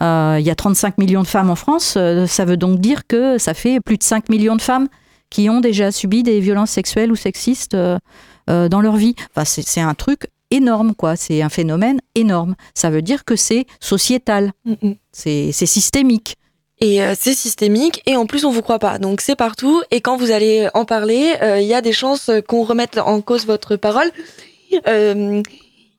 Euh, 0.00 0.36
il 0.38 0.46
y 0.46 0.50
a 0.50 0.54
35 0.54 0.98
millions 0.98 1.22
de 1.22 1.26
femmes 1.26 1.50
en 1.50 1.56
France. 1.56 1.94
Euh, 1.96 2.26
ça 2.26 2.44
veut 2.44 2.56
donc 2.56 2.80
dire 2.80 3.06
que 3.06 3.38
ça 3.38 3.54
fait 3.54 3.80
plus 3.80 3.98
de 3.98 4.02
5 4.02 4.28
millions 4.28 4.56
de 4.56 4.62
femmes 4.62 4.88
qui 5.30 5.50
ont 5.50 5.60
déjà 5.60 5.90
subi 5.90 6.22
des 6.22 6.40
violences 6.40 6.70
sexuelles 6.70 7.10
ou 7.10 7.16
sexistes 7.16 7.74
euh, 7.74 7.98
dans 8.46 8.80
leur 8.80 8.96
vie. 8.96 9.14
Enfin, 9.34 9.44
c'est 9.44 9.80
un 9.80 9.94
truc 9.94 10.28
énorme, 10.50 10.94
quoi. 10.94 11.16
C'est 11.16 11.42
un 11.42 11.48
phénomène 11.48 12.00
énorme. 12.14 12.54
Ça 12.74 12.90
veut 12.90 13.02
dire 13.02 13.24
que 13.24 13.36
c'est 13.36 13.66
sociétal, 13.80 14.52
mm, 14.64 14.74
mm. 14.82 14.94
c'est 15.12 15.52
systémique. 15.52 16.36
Et 16.80 17.00
c'est 17.18 17.34
systémique, 17.34 18.02
et 18.06 18.16
en 18.16 18.26
plus 18.26 18.44
on 18.44 18.50
vous 18.50 18.62
croit 18.62 18.78
pas. 18.78 18.98
Donc 18.98 19.20
c'est 19.20 19.34
partout, 19.34 19.82
et 19.90 20.00
quand 20.00 20.16
vous 20.16 20.30
allez 20.30 20.68
en 20.74 20.84
parler, 20.84 21.34
il 21.42 21.66
y 21.66 21.74
a 21.74 21.80
des 21.80 21.92
chances 21.92 22.30
qu'on 22.46 22.62
remette 22.62 22.98
en 22.98 23.20
cause 23.20 23.46
votre 23.46 23.74
parole. 23.76 24.10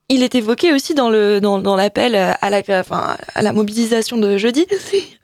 il 0.10 0.24
est 0.24 0.36
évoqué 0.36 0.74
aussi 0.74 0.96
dans 0.96 1.10
le 1.10 1.40
dans, 1.40 1.60
dans 1.60 1.76
l'appel 1.76 2.16
à 2.16 2.50
la 2.50 2.62
enfin, 2.80 3.16
à 3.36 3.42
la 3.42 3.54
mobilisation 3.54 4.18
de 4.18 4.38
jeudi 4.38 4.66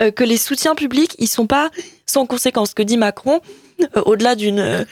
euh, 0.01 0.11
que 0.11 0.23
les 0.23 0.37
soutiens 0.37 0.75
publics 0.75 1.15
ils 1.17 1.27
sont 1.27 1.47
pas 1.47 1.69
sans 2.05 2.25
conséquence. 2.25 2.73
Que 2.73 2.83
dit 2.83 2.97
Macron 2.97 3.41
euh, 3.81 4.01
au-delà 4.05 4.35
d'une 4.35 4.85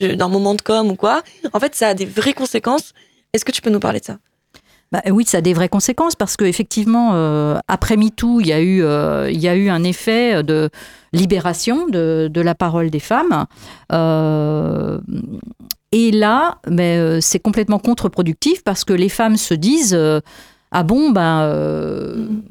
d'un 0.00 0.28
moment 0.28 0.54
de 0.54 0.62
com 0.62 0.90
ou 0.90 0.94
quoi, 0.94 1.22
en 1.52 1.60
fait 1.60 1.74
ça 1.74 1.88
a 1.88 1.94
des 1.94 2.06
vraies 2.06 2.32
conséquences. 2.32 2.94
Est-ce 3.34 3.44
que 3.44 3.52
tu 3.52 3.60
peux 3.60 3.70
nous 3.70 3.80
parler 3.80 4.00
de 4.00 4.06
ça? 4.06 4.18
Bah, 4.92 5.02
oui, 5.08 5.24
ça 5.24 5.38
a 5.38 5.40
des 5.40 5.54
vraies 5.54 5.68
conséquences 5.68 6.16
parce 6.16 6.36
qu'effectivement, 6.36 7.10
euh, 7.14 7.58
après 7.68 7.96
MeToo, 7.96 8.40
il 8.40 8.48
y, 8.48 8.52
a 8.52 8.60
eu, 8.60 8.82
euh, 8.82 9.30
il 9.30 9.38
y 9.38 9.46
a 9.46 9.54
eu 9.54 9.68
un 9.68 9.84
effet 9.84 10.42
de 10.42 10.68
libération 11.12 11.86
de, 11.86 12.30
la 12.34 12.54
parole 12.56 12.90
des 12.90 12.98
femmes. 12.98 13.46
Euh, 13.92 14.98
et 15.92 16.10
là, 16.10 16.58
ben, 16.66 17.20
c'est 17.20 17.38
complètement 17.38 17.78
contre-productif 17.78 18.64
parce 18.64 18.84
que 18.84 18.92
les 18.92 19.08
femmes 19.08 19.36
se 19.36 19.54
disent 19.54 19.98
ah 20.72 20.84
bon 20.84 21.10
ben 21.10 21.52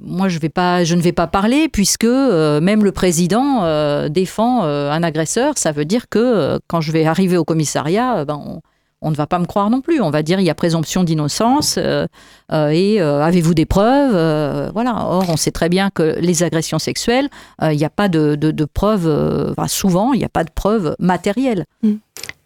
moi 0.02 0.28
je 0.28 0.40
vais 0.40 0.50
pas 0.50 0.84
je 0.84 0.94
ne 0.94 1.02
vais 1.02 1.14
pas 1.14 1.28
parler 1.28 1.70
puisque 1.70 2.04
même 2.04 2.84
le 2.84 2.92
président 2.92 4.10
défend 4.10 4.64
un 4.64 5.04
agresseur 5.04 5.58
ça 5.58 5.72
veut 5.72 5.86
dire 5.86 6.10
que 6.10 6.60
quand 6.68 6.82
je 6.82 6.92
vais 6.92 7.06
arriver 7.06 7.38
au 7.38 7.46
commissariat 7.46 8.26
ben 8.26 8.36
on, 8.46 8.60
on 9.02 9.12
ne 9.12 9.16
va 9.16 9.28
pas 9.28 9.40
me 9.40 9.46
croire 9.46 9.70
non 9.70 9.82
plus. 9.82 10.02
On 10.02 10.10
va 10.10 10.24
dire 10.24 10.40
il 10.40 10.46
y 10.46 10.50
a 10.50 10.56
présomption 10.56 11.04
d'innocence 11.04 11.76
euh, 11.78 12.06
euh, 12.52 12.70
et 12.70 13.02
euh, 13.02 13.24
avez-vous 13.24 13.54
des 13.54 13.66
preuves 13.66 14.72
Voilà. 14.74 14.96
Or, 15.08 15.26
on 15.30 15.38
sait 15.38 15.52
très 15.52 15.70
bien 15.70 15.90
que 15.90 16.18
les 16.20 16.44
agressions 16.44 16.80
sexuelles, 16.80 17.30
il 17.62 17.78
n'y 17.78 17.86
a 17.86 17.90
pas 17.90 18.10
de, 18.10 18.66
preuves. 18.74 19.54
souvent, 19.68 20.14
il 20.14 20.20
n'y 20.20 20.26
a 20.26 20.30
pas 20.30 20.44
de 20.44 20.52
preuves 20.54 20.96
matérielles. 21.00 21.66
Mm. 21.84 21.94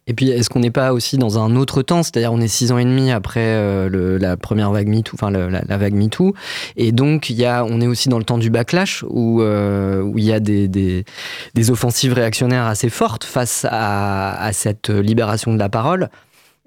Et 0.06 0.14
puis, 0.14 0.30
est-ce 0.30 0.50
qu'on 0.50 0.60
n'est 0.60 0.70
pas 0.70 0.92
aussi 0.92 1.18
dans 1.18 1.40
un 1.40 1.56
autre 1.56 1.82
temps? 1.82 2.04
C'est-à-dire, 2.04 2.34
on 2.34 2.42
est 2.42 2.50
six 2.50 2.74
ans 2.74 2.78
et 2.78 2.84
demi 2.84 3.10
après 3.10 3.90
la 3.90 4.36
première 4.36 4.70
vague 4.72 4.90
MeToo, 4.90 5.16
enfin 5.16 5.32
la, 5.32 5.78
vague 5.78 5.94
MeToo, 5.94 6.34
et 6.76 6.92
donc 6.92 7.30
il 7.30 7.38
y 7.38 7.46
a, 7.46 7.64
on 7.64 7.80
est 7.80 7.88
aussi 7.88 8.10
dans 8.10 8.18
le 8.18 8.26
temps 8.26 8.38
du 8.38 8.50
backlash 8.50 9.04
où 9.10 9.42
où 9.42 10.18
il 10.18 10.26
y 10.26 10.34
a 10.34 10.42
des, 10.42 10.68
des, 10.68 11.72
offensives 11.72 12.12
réactionnaires 12.12 12.66
assez 12.66 12.90
fortes 12.90 13.24
face 13.24 13.66
à 13.70 14.50
cette 14.52 14.90
libération 14.90 15.54
de 15.54 15.60
la 15.60 15.70
parole. 15.70 16.10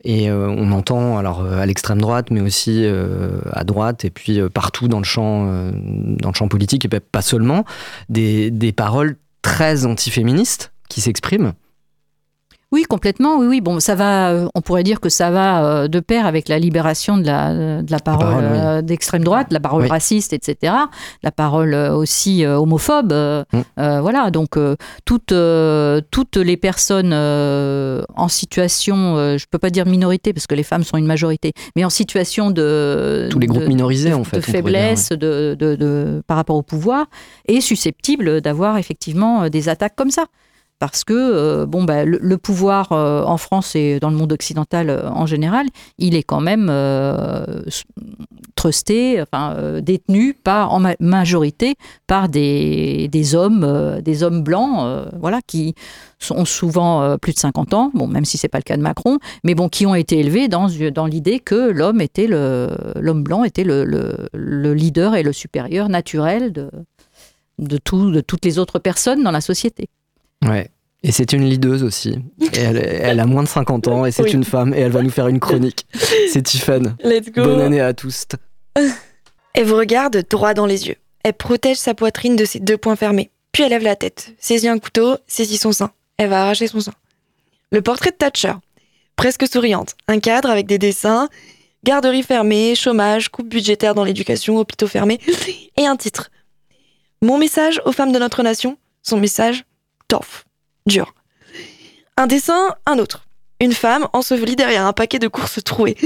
Et 0.05 0.31
euh, 0.31 0.49
on 0.49 0.73
entend 0.73 1.17
alors 1.19 1.43
euh, 1.43 1.59
à 1.59 1.67
l'extrême 1.67 2.01
droite, 2.01 2.31
mais 2.31 2.41
aussi 2.41 2.83
euh, 2.85 3.41
à 3.53 3.65
droite, 3.65 4.05
et 4.05 4.11
puis 4.11 4.41
partout 4.51 4.89
dans 4.89 4.99
le 4.99 5.05
champ, 5.05 5.47
dans 5.47 6.29
le 6.29 6.35
champ 6.35 6.49
politique, 6.49 6.85
et 6.85 7.01
pas 7.01 7.23
seulement, 7.23 7.65
des, 8.09 8.51
des 8.51 8.73
paroles 8.73 9.17
très 9.43 9.87
antiféministes 9.87 10.73
qui 10.89 11.01
s'expriment. 11.01 11.55
Oui, 12.77 12.83
complètement. 12.83 13.39
Oui, 13.39 13.47
oui. 13.47 13.61
Bon, 13.63 13.81
ça 13.81 13.95
va. 13.95 14.33
Euh, 14.33 14.49
on 14.55 14.61
pourrait 14.61 14.83
dire 14.83 15.01
que 15.01 15.09
ça 15.09 15.31
va 15.31 15.65
euh, 15.65 15.89
de 15.89 15.99
pair 15.99 16.27
avec 16.27 16.47
la 16.47 16.59
libération 16.59 17.17
de 17.17 17.25
la, 17.25 17.81
de 17.81 17.91
la 17.91 18.01
parole, 18.01 18.45
euh, 18.45 18.83
d'extrême 18.83 19.25
droite, 19.25 19.47
la 19.51 19.61
parole 19.61 19.87
raciste, 19.87 20.35
etc. 20.35 20.75
La 21.23 21.33
parole 21.33 21.75
aussi 21.75 22.45
homophobe. 22.45 23.15
Mm. 23.15 23.61
voilà. 23.79 24.31
Donc 24.31 24.59
toutes 25.07 25.35
toutes 26.11 26.37
les 26.37 26.57
personnes 26.59 27.15
en 27.15 28.29
situation, 28.29 29.37
je 29.39 29.47
peux 29.51 29.59
pas 29.59 29.71
dire 29.71 29.87
minorité 29.87 30.35
parce 30.35 30.47
que 30.47 30.55
les 30.55 30.63
femmes 30.63 30.85
sont 30.85 30.99
une 30.99 31.07
majorité, 31.07 31.55
mais 31.77 31.85
en 31.87 31.91
situation 31.91 32.51
de 32.51 33.29
tous 33.31 33.39
les 33.39 33.47
groupes 33.47 33.69
minorisés 33.69 34.13
en 34.13 34.25
fait, 34.25 34.37
de 34.37 34.43
faiblesse, 34.43 35.09
de, 35.09 35.57
de, 35.59 35.77
de, 35.77 36.23
par 36.27 36.37
rapport 36.37 36.57
au 36.57 36.63
pouvoir, 36.63 37.07
est 37.49 37.63
susceptible 37.63 38.43
d'avoir 38.43 38.77
effectivement 38.77 39.49
des 39.49 39.71
attaques 39.71 39.97
comme 39.97 40.11
ça 40.11 40.27
parce 40.79 41.05
que 41.05 41.15
euh, 41.15 41.67
bon, 41.67 41.85
bah, 41.85 42.05
le, 42.05 42.39
pouvoir 42.39 42.93
euh, 42.93 43.23
en 43.25 43.39
France 43.39 43.75
et 43.75 43.99
dans 43.99 44.11
le 44.11 44.17
monde 44.17 44.33
occidental 44.33 44.91
euh, 44.91 45.09
en 45.09 45.27
général, 45.27 45.67
il 45.99 46.15
est 46.15 46.23
quand 46.23 46.41
même 46.41 46.71
trusté, 48.55 49.23
enfin, 49.23 49.81
détenu 49.81 50.35
par, 50.35 50.73
en 50.73 50.83
majorité 51.01 51.75
par 52.07 52.29
des, 52.29 53.35
hommes, 53.35 54.01
des 54.03 54.23
hommes 54.23 54.43
blancs, 54.43 55.09
voilà, 55.19 55.41
qui 55.47 55.75
ont 56.31 56.45
souvent 56.45 57.17
plus 57.19 57.33
de 57.33 57.39
50 57.39 57.75
ans, 57.75 57.91
bon, 57.95 58.07
même 58.07 58.25
si 58.25 58.39
c'est 58.39 58.49
pas 58.49 58.59
le 58.59 58.63
cas 58.63 58.77
de 58.77 58.83
Macron, 58.83 59.19
mais 59.45 59.55
bon, 59.55 59.69
qui 59.69 59.87
ont 59.87 59.95
été 59.95 60.19
élevés 60.19 60.49
dans, 60.49 60.67
l'idée 61.07 61.41
que 61.41 61.71
l'homme 61.71 62.01
était 62.01 62.27
l'homme 62.27 63.23
blanc 63.23 63.45
était 63.45 63.65
le, 63.65 63.85
le, 63.85 64.75
leader 64.75 65.15
et 65.15 65.23
le 65.23 65.33
supérieur 65.33 65.89
naturel 65.89 66.53
de 67.59 67.79
toutes 67.79 68.45
les 68.45 68.59
autres 68.59 68.79
personnes 68.79 69.23
dans 69.23 69.31
la 69.31 69.41
société. 69.41 69.89
Ouais. 70.45 70.71
Et 71.03 71.13
c'est 71.13 71.33
une 71.33 71.49
leaduse 71.49 71.85
aussi. 71.85 72.19
Et 72.53 72.59
elle, 72.59 73.21
a 73.21 73.27
moins 73.27 73.43
de 73.43 73.49
50 73.49 73.87
ans 73.89 74.07
et 74.07 74.11
c'est 74.11 74.33
une 74.33 74.45
femme 74.45 74.75
et 74.75 74.79
elle 74.79 74.91
va 74.91 75.03
nous 75.03 75.11
faire 75.11 75.29
une 75.29 75.39
chronique. 75.39 75.87
C'est 76.33 76.43
Tiffany. 76.43 76.89
Let's 77.05 77.31
go. 77.31 77.45
Bonne 77.45 77.61
année 77.61 77.81
à 77.81 77.95
tous. 77.95 78.27
Elle 79.55 79.65
vous 79.65 79.77
regarde 79.77 80.25
droit 80.29 80.53
dans 80.53 80.67
les 80.67 80.89
yeux. 80.89 80.97
Elle 81.23 81.35
protège 81.35 81.77
sa 81.77 81.95
poitrine 81.95 82.35
de 82.35 82.45
ses 82.45 82.61
deux 82.61 82.77
poings 82.77 82.97
fermés. 82.97 83.31
Puis 83.53 83.63
elle 83.63 83.71
lève 83.71 83.83
la 83.83 83.97
tête, 83.97 84.35
saisit 84.39 84.69
un 84.69 84.79
couteau, 84.79 85.17
saisit 85.27 85.57
son 85.57 85.73
sein. 85.73 85.91
Elle 86.19 86.29
va 86.29 86.43
arracher 86.43 86.67
son 86.67 86.81
sein. 86.81 86.93
Le 87.73 87.81
portrait 87.81 88.11
de 88.11 88.17
Thatcher. 88.17 88.53
Presque 89.17 89.49
souriante. 89.49 89.97
Un 90.09 90.21
cadre 90.21 90.51
avec 90.51 90.67
des 90.67 90.77
dessins. 90.77 91.29
Garderie 91.85 92.23
fermée, 92.23 92.75
chômage, 92.75 93.31
coupe 93.31 93.49
budgétaire 93.49 93.95
dans 93.95 94.05
l'éducation, 94.05 94.59
hôpitaux 94.59 94.89
fermés. 94.89 95.21
Et 95.79 95.87
un 95.87 95.97
titre. 95.97 96.31
Mon 97.23 97.39
message 97.39 97.81
aux 97.87 97.93
femmes 97.93 98.13
de 98.13 98.19
notre 98.19 98.43
nation. 98.43 98.77
Son 99.03 99.17
message, 99.17 99.65
tough 100.09 100.45
dur. 100.87 101.15
Un 102.17 102.27
dessin, 102.27 102.75
un 102.87 102.99
autre. 102.99 103.27
Une 103.61 103.73
femme 103.73 104.09
ensevelie 104.13 104.57
derrière 104.57 104.87
un 104.87 104.93
paquet 104.93 105.19
de 105.19 105.29
courses 105.29 105.63
trouées. 105.65 105.97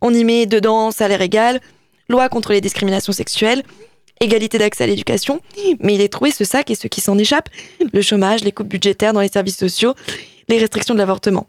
On 0.00 0.12
y 0.14 0.24
met 0.24 0.46
dedans 0.46 0.90
salaire 0.90 1.20
égal, 1.20 1.60
loi 2.08 2.28
contre 2.28 2.52
les 2.52 2.60
discriminations 2.60 3.12
sexuelles, 3.12 3.62
égalité 4.20 4.58
d'accès 4.58 4.84
à 4.84 4.86
l'éducation, 4.86 5.40
mais 5.80 5.94
il 5.94 6.00
est 6.00 6.08
trouvé 6.08 6.30
ce 6.30 6.44
sac 6.44 6.70
et 6.70 6.74
ce 6.74 6.86
qui 6.86 7.00
s'en 7.00 7.18
échappe, 7.18 7.48
le 7.92 8.02
chômage, 8.02 8.44
les 8.44 8.52
coupes 8.52 8.68
budgétaires 8.68 9.12
dans 9.12 9.20
les 9.20 9.28
services 9.28 9.58
sociaux, 9.58 9.94
les 10.48 10.58
restrictions 10.58 10.94
de 10.94 10.98
l'avortement. 10.98 11.46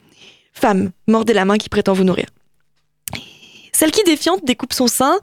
Femme, 0.53 0.91
mordez 1.07 1.33
la 1.33 1.45
main 1.45 1.57
qui 1.57 1.69
prétend 1.69 1.93
vous 1.93 2.03
nourrir. 2.03 2.25
Celle 3.71 3.91
qui 3.91 4.03
défiante 4.03 4.45
découpe 4.45 4.73
son 4.73 4.87
sein 4.87 5.19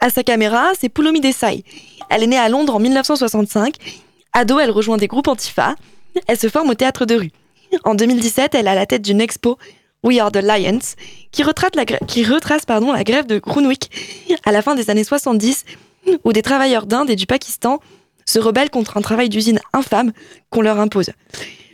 à 0.00 0.10
sa 0.10 0.22
caméra, 0.22 0.70
c'est 0.78 0.88
Poulomi 0.88 1.20
Desai. 1.20 1.64
Elle 2.10 2.22
est 2.22 2.28
née 2.28 2.38
à 2.38 2.48
Londres 2.48 2.74
en 2.74 2.78
1965. 2.78 3.74
Ado, 4.32 4.58
elle 4.58 4.70
rejoint 4.70 4.96
des 4.96 5.08
groupes 5.08 5.28
antifa. 5.28 5.74
Elle 6.26 6.38
se 6.38 6.48
forme 6.48 6.70
au 6.70 6.74
théâtre 6.74 7.06
de 7.06 7.14
rue. 7.14 7.30
En 7.84 7.94
2017, 7.94 8.54
elle 8.54 8.68
a 8.68 8.74
la 8.74 8.86
tête 8.86 9.02
d'une 9.02 9.20
expo 9.20 9.58
We 10.02 10.18
Are 10.20 10.30
the 10.30 10.42
Lions, 10.42 10.78
qui, 11.32 11.42
retrace 11.42 11.70
la, 11.74 13.04
grève 13.04 13.26
de 13.26 13.38
Grunwick 13.38 13.90
à 14.44 14.52
la 14.52 14.62
fin 14.62 14.74
des 14.74 14.90
années 14.90 15.04
70, 15.04 15.64
où 16.24 16.32
des 16.32 16.42
travailleurs 16.42 16.86
d'Inde 16.86 17.10
et 17.10 17.16
du 17.16 17.26
Pakistan 17.26 17.80
se 18.24 18.38
rebellent 18.38 18.70
contre 18.70 18.96
un 18.96 19.00
travail 19.00 19.28
d'usine 19.28 19.60
infâme 19.72 20.12
qu'on 20.50 20.60
leur 20.60 20.78
impose. 20.78 21.10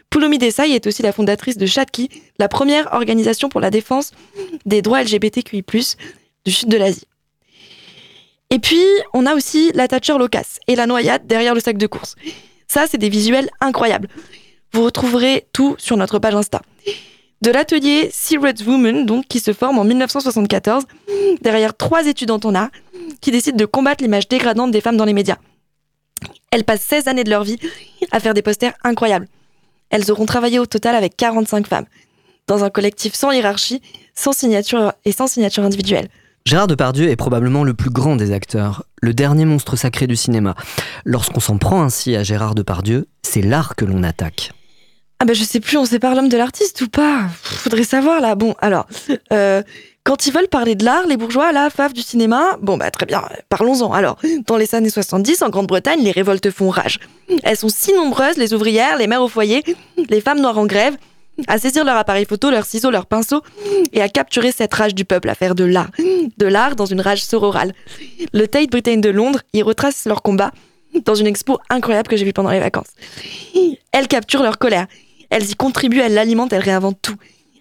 Poulomi 0.09 0.39
Desai 0.39 0.71
est 0.71 0.87
aussi 0.87 1.03
la 1.03 1.13
fondatrice 1.13 1.59
de 1.59 1.67
Chatki, 1.67 2.09
la 2.39 2.49
première 2.49 2.93
organisation 2.93 3.49
pour 3.49 3.61
la 3.61 3.71
défense 3.71 4.13
des 4.65 4.81
droits 4.81 5.03
LGBTQI+, 5.03 5.65
du 6.45 6.53
sud 6.53 6.69
de 6.69 6.77
l'Asie. 6.77 7.09
Et 8.51 8.61
puis, 8.61 8.83
on 9.13 9.27
a 9.27 9.35
aussi 9.35 9.73
la 9.75 9.89
Thatcher 9.89 10.17
Locas 10.17 10.59
et 10.69 10.77
la 10.77 10.87
noyade 10.87 11.27
derrière 11.27 11.55
le 11.55 11.61
sac 11.61 11.77
de 11.77 11.87
course. 11.89 12.15
Ça, 12.75 12.87
c'est 12.90 12.99
des 12.99 13.09
visuels 13.09 13.50
incroyables. 13.61 14.09
Vous 14.73 14.83
retrouverez 14.83 15.47
tout 15.52 15.76
sur 15.78 15.97
notre 15.97 16.19
page 16.19 16.35
Insta. 16.35 16.61
De 17.40 17.52
l'atelier 17.52 18.11
Sea 18.12 18.37
Red 18.37 18.66
Woman, 18.66 19.07
donc, 19.07 19.28
qui 19.28 19.38
se 19.38 19.52
forme 19.52 19.78
en 19.78 19.85
1974, 19.85 20.83
derrière 21.40 21.76
trois 21.76 22.04
étudiantes 22.04 22.45
en 22.47 22.57
art, 22.57 22.71
qui 23.21 23.31
décident 23.31 23.57
de 23.57 23.64
combattre 23.64 24.02
l'image 24.02 24.26
dégradante 24.26 24.73
des 24.73 24.81
femmes 24.81 24.97
dans 24.97 25.04
les 25.04 25.12
médias. 25.12 25.37
Elles 26.50 26.64
passent 26.64 26.83
16 26.83 27.07
années 27.07 27.23
de 27.23 27.31
leur 27.31 27.45
vie 27.45 27.61
à 28.11 28.19
faire 28.19 28.35
des 28.35 28.43
posters 28.43 28.75
incroyables. 28.83 29.28
Elles 29.90 30.11
auront 30.11 30.26
travaillé 30.26 30.59
au 30.59 30.66
total 30.66 30.97
avec 30.97 31.16
45 31.16 31.69
femmes, 31.69 31.87
dans 32.49 32.64
un 32.64 32.71
collectif 32.71 33.14
sans 33.14 33.31
hiérarchie, 33.31 33.83
sans 34.16 34.33
signature 34.33 34.95
et 35.04 35.12
sans 35.12 35.28
signature 35.28 35.62
individuelle. 35.62 36.09
Gérard 36.47 36.67
Depardieu 36.67 37.09
est 37.09 37.17
probablement 37.17 37.65
le 37.65 37.73
plus 37.73 37.89
grand 37.89 38.17
des 38.17 38.31
acteurs, 38.31 38.85
le 39.01 39.15
dernier 39.15 39.47
monstre 39.47 39.77
sacré 39.77 40.07
du 40.07 40.15
cinéma. 40.15 40.55
Lorsqu'on 41.07 41.41
s'en 41.41 41.57
prend 41.57 41.83
ainsi 41.83 42.15
à 42.17 42.23
Gérard 42.23 42.55
Depardieu, 42.55 43.07
c'est 43.23 43.41
l'art 43.41 43.77
que 43.77 43.87
l'on 43.87 44.03
attaque. 44.03 44.53
Ah 45.21 45.25
ben 45.25 45.35
je 45.35 45.43
sais 45.43 45.59
plus, 45.59 45.79
on 45.79 45.87
sépare 45.87 46.15
l'homme 46.15 46.29
de 46.29 46.37
l'artiste 46.37 46.83
ou 46.83 46.89
pas 46.89 47.29
Faudrait 47.43 47.85
savoir 47.85 48.21
là. 48.21 48.35
Bon, 48.35 48.55
alors, 48.61 48.87
euh, 49.33 49.63
quand 50.03 50.27
ils 50.27 50.35
veulent 50.35 50.49
parler 50.49 50.75
de 50.75 50.85
l'art, 50.85 51.07
les 51.07 51.17
bourgeois, 51.17 51.51
la 51.51 51.71
fave 51.71 51.95
du 51.95 52.03
cinéma, 52.03 52.59
bon 52.61 52.77
bah 52.77 52.91
très 52.91 53.07
bien, 53.07 53.23
parlons-en. 53.49 53.95
Alors, 53.95 54.19
dans 54.47 54.59
les 54.59 54.75
années 54.75 54.91
70, 54.91 55.41
en 55.41 55.49
Grande-Bretagne, 55.49 56.03
les 56.03 56.11
révoltes 56.11 56.51
font 56.51 56.69
rage. 56.69 57.01
Elles 57.43 57.57
sont 57.57 57.71
si 57.71 57.95
nombreuses, 57.95 58.37
les 58.37 58.53
ouvrières, 58.53 58.99
les 58.99 59.07
mères 59.07 59.23
au 59.23 59.29
foyer, 59.29 59.63
les 60.11 60.21
femmes 60.21 60.43
noires 60.43 60.59
en 60.59 60.67
grève, 60.67 60.99
à 61.49 61.59
saisir 61.59 61.85
leur 61.85 61.97
appareil 61.97 62.25
photo, 62.25 62.50
leurs 62.50 62.67
ciseaux, 62.67 62.91
leurs 62.91 63.07
pinceaux, 63.07 63.43
et 63.93 64.00
à 64.00 64.09
capturer 64.09 64.53
cette 64.53 64.73
rage 64.73 64.95
du 64.95 65.05
peuple, 65.05 65.29
à 65.29 65.35
faire 65.35 65.55
de 65.55 65.64
l'art. 65.64 65.91
De 66.37 66.47
l'art 66.47 66.76
dans 66.76 66.87
une 66.87 67.00
rage 67.00 67.25
sororale. 67.25 67.73
Le 68.33 68.47
Tate 68.47 68.71
Britain 68.71 68.99
de 68.99 69.09
Londres 69.09 69.41
y 69.53 69.62
retrace 69.62 70.05
leur 70.07 70.23
combat 70.23 70.53
dans 71.05 71.14
une 71.14 71.26
expo 71.26 71.59
incroyable 71.71 72.09
que 72.09 72.17
j'ai 72.17 72.25
vue 72.25 72.33
pendant 72.33 72.50
les 72.50 72.61
vacances. 72.61 72.93
Elles 73.93 74.09
capturent 74.09 74.43
leur 74.43 74.59
colère. 74.59 74.87
Elles 75.31 75.50
y 75.50 75.55
contribuent, 75.55 76.00
elles 76.00 76.14
l'alimentent, 76.14 76.53
elles 76.53 76.62
réinventent 76.62 77.03
tout. 77.03 77.17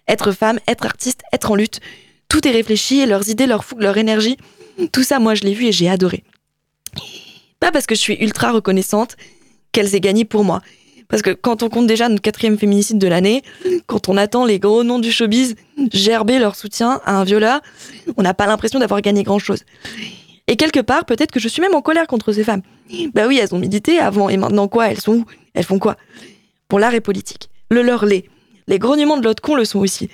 Être 0.07 0.31
femme, 0.31 0.59
être 0.67 0.85
artiste, 0.85 1.21
être 1.31 1.51
en 1.51 1.55
lutte. 1.55 1.79
Tout 2.27 2.47
est 2.47 2.51
réfléchi, 2.51 3.05
leurs 3.05 3.29
idées, 3.29 3.47
leur 3.47 3.63
fougue, 3.63 3.81
leur 3.81 3.97
énergie. 3.97 4.37
Tout 4.91 5.03
ça, 5.03 5.19
moi, 5.19 5.33
je 5.33 5.43
l'ai 5.43 5.53
vu 5.53 5.65
et 5.65 5.71
j'ai 5.71 5.89
adoré. 5.89 6.23
Pas 7.59 7.71
parce 7.71 7.85
que 7.85 7.95
je 7.95 7.99
suis 7.99 8.15
ultra 8.15 8.51
reconnaissante 8.51 9.15
qu'elles 9.71 9.95
aient 9.95 10.01
gagné 10.01 10.25
pour 10.25 10.43
moi. 10.43 10.61
Parce 11.13 11.21
que 11.21 11.29
quand 11.29 11.61
on 11.61 11.69
compte 11.69 11.85
déjà 11.85 12.09
notre 12.09 12.23
quatrième 12.23 12.57
féminicide 12.57 12.97
de 12.97 13.07
l'année, 13.07 13.43
quand 13.85 14.09
on 14.09 14.17
attend 14.17 14.45
les 14.45 14.57
gros 14.57 14.83
noms 14.83 14.97
du 14.97 15.11
showbiz 15.11 15.53
gerber 15.91 16.39
leur 16.39 16.55
soutien 16.55 17.01
à 17.05 17.19
un 17.19 17.23
violeur, 17.23 17.61
on 18.17 18.23
n'a 18.23 18.33
pas 18.33 18.47
l'impression 18.47 18.79
d'avoir 18.79 18.99
gagné 18.99 19.21
grand-chose. 19.21 19.59
Et 20.47 20.55
quelque 20.55 20.79
part, 20.79 21.05
peut-être 21.05 21.29
que 21.29 21.39
je 21.39 21.47
suis 21.47 21.61
même 21.61 21.75
en 21.75 21.83
colère 21.83 22.07
contre 22.07 22.31
ces 22.31 22.43
femmes. 22.43 22.63
Bah 23.13 23.27
oui, 23.27 23.37
elles 23.37 23.53
ont 23.53 23.59
médité 23.59 23.99
avant, 23.99 24.27
et 24.27 24.37
maintenant 24.37 24.67
quoi? 24.67 24.87
Elles 24.87 24.99
sont 24.99 25.17
où? 25.17 25.25
Elles 25.53 25.65
font 25.65 25.77
quoi? 25.77 25.97
Bon, 26.67 26.79
l'art 26.79 26.95
est 26.95 26.99
politique. 26.99 27.47
Le 27.69 27.83
leur 27.83 28.05
l'est. 28.05 28.25
Les 28.65 28.79
grognements 28.79 29.17
de 29.17 29.23
l'autre 29.23 29.43
con 29.43 29.53
le 29.53 29.65
sont 29.65 29.81
aussi. 29.81 30.09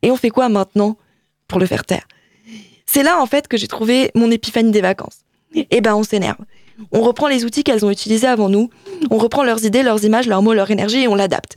Et 0.00 0.10
on 0.10 0.16
fait 0.16 0.30
quoi 0.30 0.48
maintenant 0.48 0.96
pour 1.46 1.60
le 1.60 1.66
faire 1.66 1.84
taire? 1.84 2.08
C'est 2.86 3.02
là, 3.02 3.20
en 3.20 3.26
fait, 3.26 3.48
que 3.48 3.58
j'ai 3.58 3.68
trouvé 3.68 4.10
mon 4.14 4.30
épiphanie 4.30 4.70
des 4.70 4.80
vacances. 4.80 5.18
Eh 5.54 5.82
ben, 5.82 5.94
on 5.94 6.04
s'énerve. 6.04 6.38
On 6.92 7.02
reprend 7.02 7.28
les 7.28 7.44
outils 7.44 7.64
qu'elles 7.64 7.84
ont 7.84 7.90
utilisés 7.90 8.26
avant 8.26 8.48
nous, 8.48 8.70
on 9.10 9.18
reprend 9.18 9.42
leurs 9.42 9.64
idées, 9.64 9.82
leurs 9.82 10.04
images, 10.04 10.26
leurs 10.26 10.42
mots, 10.42 10.54
leur 10.54 10.70
énergie 10.70 11.02
et 11.02 11.08
on 11.08 11.14
l'adapte. 11.14 11.56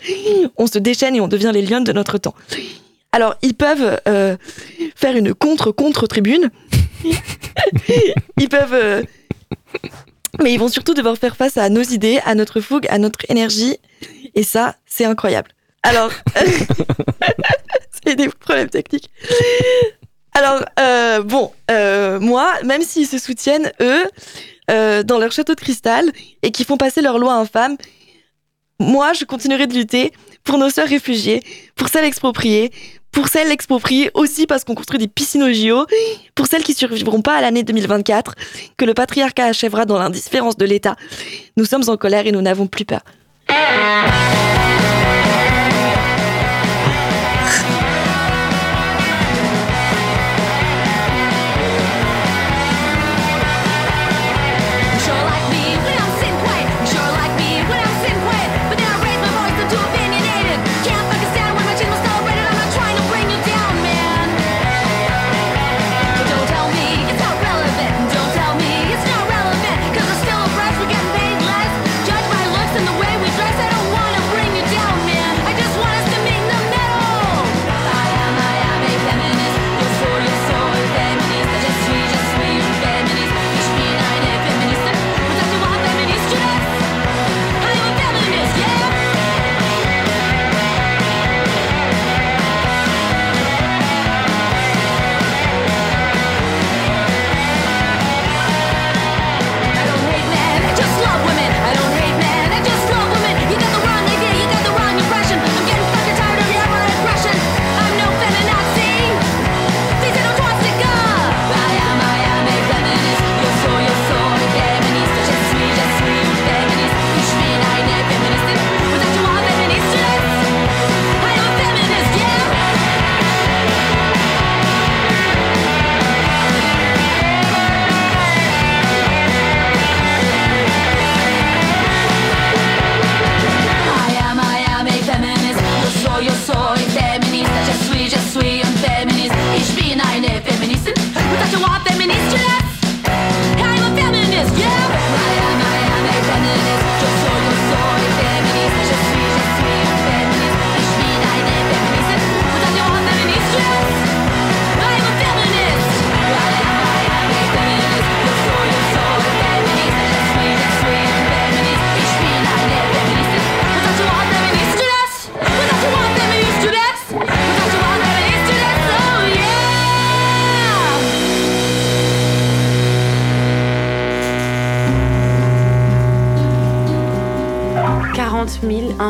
On 0.57 0.67
se 0.67 0.79
déchaîne 0.79 1.15
et 1.15 1.21
on 1.21 1.27
devient 1.27 1.51
les 1.53 1.61
lions 1.61 1.81
de 1.81 1.91
notre 1.91 2.17
temps. 2.17 2.35
Alors, 3.11 3.35
ils 3.41 3.53
peuvent 3.53 3.99
euh, 4.07 4.37
faire 4.95 5.15
une 5.15 5.33
contre-contre-tribune. 5.33 6.49
ils 8.37 8.49
peuvent... 8.49 8.73
Euh, 8.73 9.03
mais 10.41 10.53
ils 10.53 10.59
vont 10.59 10.69
surtout 10.69 10.93
devoir 10.93 11.17
faire 11.17 11.35
face 11.35 11.57
à 11.57 11.69
nos 11.69 11.81
idées, 11.81 12.19
à 12.25 12.35
notre 12.35 12.61
fougue, 12.61 12.87
à 12.89 12.97
notre 12.97 13.29
énergie. 13.29 13.77
Et 14.33 14.43
ça, 14.43 14.75
c'est 14.85 15.03
incroyable. 15.03 15.51
Alors, 15.83 16.11
c'est 18.05 18.15
des 18.15 18.29
problèmes 18.29 18.69
techniques. 18.69 19.09
Alors, 20.33 20.63
euh, 20.79 21.21
bon, 21.21 21.51
moi, 22.25 22.53
même 22.63 22.81
s'ils 22.81 23.07
se 23.07 23.17
soutiennent, 23.17 23.71
eux, 23.81 24.05
euh, 24.71 25.03
dans 25.03 25.19
leur 25.19 25.31
château 25.31 25.55
de 25.55 25.59
cristal 25.59 26.11
et 26.43 26.51
qui 26.51 26.63
font 26.63 26.77
passer 26.77 27.01
leurs 27.01 27.19
lois 27.19 27.33
infâmes, 27.33 27.77
moi, 28.79 29.13
je 29.13 29.25
continuerai 29.25 29.67
de 29.67 29.75
lutter 29.75 30.11
pour 30.43 30.57
nos 30.57 30.69
sœurs 30.69 30.87
réfugiées, 30.87 31.43
pour 31.75 31.89
celles 31.89 32.05
expropriées, 32.05 32.71
pour 33.11 33.27
celles 33.27 33.51
expropriées 33.51 34.09
aussi 34.13 34.47
parce 34.47 34.63
qu'on 34.63 34.73
construit 34.73 34.97
des 34.97 35.07
piscines 35.07 35.43
au 35.43 35.53
JO, 35.53 35.85
pour 36.33 36.47
celles 36.47 36.63
qui 36.63 36.73
survivront 36.73 37.21
pas 37.21 37.35
à 37.35 37.41
l'année 37.41 37.63
2024, 37.63 38.35
que 38.77 38.85
le 38.85 38.93
patriarcat 38.93 39.45
achèvera 39.45 39.85
dans 39.85 39.99
l'indifférence 39.99 40.57
de 40.57 40.65
l'État. 40.65 40.95
Nous 41.57 41.65
sommes 41.65 41.83
en 41.89 41.97
colère 41.97 42.25
et 42.25 42.31
nous 42.31 42.41
n'avons 42.41 42.67
plus 42.67 42.85
peur. 42.85 43.01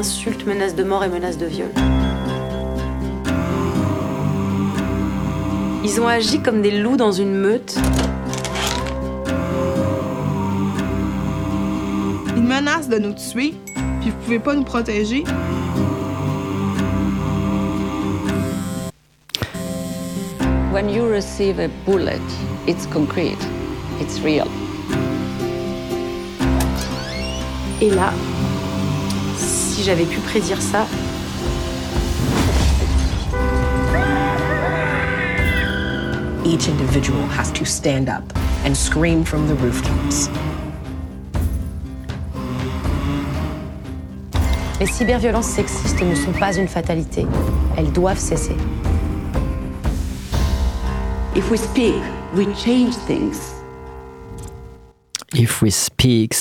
Insultes, 0.02 0.48
menaces 0.48 0.74
de 0.74 0.84
mort 0.84 1.04
et 1.04 1.10
menaces 1.10 1.38
de 1.38 1.46
viol. 1.46 1.70
Ils 5.84 6.02
ont 6.02 6.08
agi 6.08 6.40
comme 6.42 6.64
des 6.64 6.72
loups 6.72 6.98
dans 6.98 7.12
une 7.12 7.36
meute. 7.36 7.78
Une 12.36 12.48
menace 12.48 12.90
de 12.90 12.98
nous 12.98 13.14
tuer, 13.14 13.54
puis 14.00 14.10
vous 14.10 14.18
pouvez 14.24 14.40
pas 14.40 14.56
nous 14.56 14.64
protéger. 14.64 15.24
When 20.74 20.90
you 20.90 21.06
receive 21.08 21.60
a 21.60 21.68
bullet, 21.86 22.28
it's 22.68 22.88
concrete, 22.88 23.38
it's 24.00 24.20
real. 24.24 24.48
Et 27.82 27.92
là, 27.92 28.12
si 29.82 29.88
j'avais 29.88 30.06
pu 30.06 30.20
prédire 30.20 30.62
ça. 30.62 30.86
Each 36.46 36.68
individual 36.70 37.24
has 37.36 37.52
to 37.54 37.66
stand 37.66 38.08
up 38.08 38.24
and 38.64 38.76
scream 38.76 39.24
from 39.24 39.48
the 39.48 39.60
rooftops. 39.60 40.30
Les 44.80 44.86
cyberviolences 44.86 45.48
sexistes 45.48 46.02
ne 46.02 46.14
sont 46.14 46.34
pas 46.34 46.56
une 46.58 46.68
fatalité. 46.68 47.26
Elles 47.76 47.92
doivent 47.92 48.20
cesser. 48.20 48.56
If 51.36 51.50
we 51.50 51.58
speak, 51.58 52.02
we 52.36 52.46
change 52.56 52.96
things. 53.08 53.56
If 55.34 55.62
we 55.62 55.72
speak, 55.72 56.36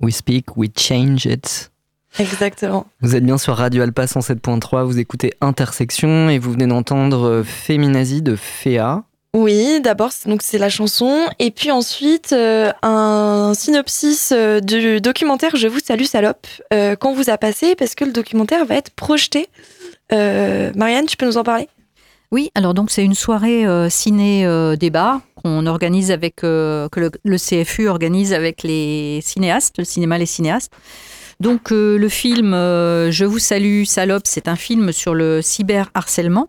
we 0.00 0.10
speak, 0.10 0.56
we 0.56 0.68
change 0.68 1.26
it. 1.26 1.71
Exactement. 2.18 2.86
Vous 3.00 3.16
êtes 3.16 3.24
bien 3.24 3.38
sur 3.38 3.56
Radio 3.56 3.82
Alpa 3.82 4.04
107.3, 4.04 4.84
vous 4.84 4.98
écoutez 4.98 5.32
Intersection 5.40 6.28
et 6.28 6.38
vous 6.38 6.52
venez 6.52 6.66
d'entendre 6.66 7.26
euh, 7.26 7.42
Féminazie 7.42 8.22
de 8.22 8.36
Féa. 8.36 9.04
Oui, 9.34 9.80
d'abord 9.80 10.10
donc 10.26 10.42
c'est 10.42 10.58
la 10.58 10.68
chanson 10.68 11.26
et 11.38 11.50
puis 11.50 11.70
ensuite 11.70 12.34
euh, 12.34 12.70
un 12.82 13.52
synopsis 13.54 14.30
euh, 14.30 14.60
du 14.60 15.00
documentaire 15.00 15.56
Je 15.56 15.68
vous 15.68 15.78
salue 15.78 16.04
salope 16.04 16.46
qu'on 17.00 17.14
vous 17.14 17.30
a 17.30 17.38
passé 17.38 17.74
parce 17.74 17.94
que 17.94 18.04
le 18.04 18.12
documentaire 18.12 18.66
va 18.66 18.74
être 18.76 18.90
projeté. 18.90 19.48
Marianne, 20.10 21.06
tu 21.06 21.16
peux 21.16 21.24
nous 21.24 21.38
en 21.38 21.44
parler? 21.44 21.68
Oui, 22.30 22.50
alors 22.54 22.74
donc 22.74 22.90
c'est 22.90 23.04
une 23.04 23.14
soirée 23.14 23.64
ciné-débat 23.88 25.22
qu'on 25.36 25.66
organise 25.66 26.10
avec, 26.10 26.36
que 26.36 26.88
le, 26.94 27.38
CFU 27.38 27.88
organise 27.88 28.34
avec 28.34 28.62
les 28.62 29.20
cinéastes, 29.22 29.78
le 29.78 29.84
cinéma 29.84 30.18
les 30.18 30.26
cinéastes. 30.26 30.72
Donc 31.40 31.70
le 31.70 32.08
film 32.08 32.52
Je 32.52 33.24
vous 33.24 33.38
salue, 33.38 33.84
salope, 33.84 34.24
c'est 34.26 34.48
un 34.48 34.56
film 34.56 34.92
sur 34.92 35.14
le 35.14 35.42
cyberharcèlement. 35.42 36.48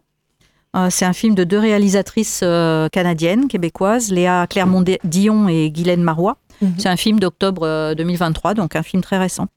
c'est 0.90 1.06
un 1.06 1.14
film 1.14 1.36
de 1.36 1.44
deux 1.44 1.60
réalisatrices 1.60 2.44
canadiennes, 2.92 3.48
québécoises, 3.48 4.12
Léa 4.12 4.48
Clermont-Dion 4.48 5.48
et 5.48 5.72
Guylaine 5.72 6.04
Marois. 6.04 6.38
Mhm. 6.64 6.76
C'est 6.78 6.90
un 6.90 6.98
film 6.98 7.20
d'octobre 7.20 7.94
2023, 7.96 8.52
euh, 8.52 8.54
donc 8.54 8.76
un 8.76 8.84
film 8.84 9.02
très 9.02 9.18
récent. 9.18 9.48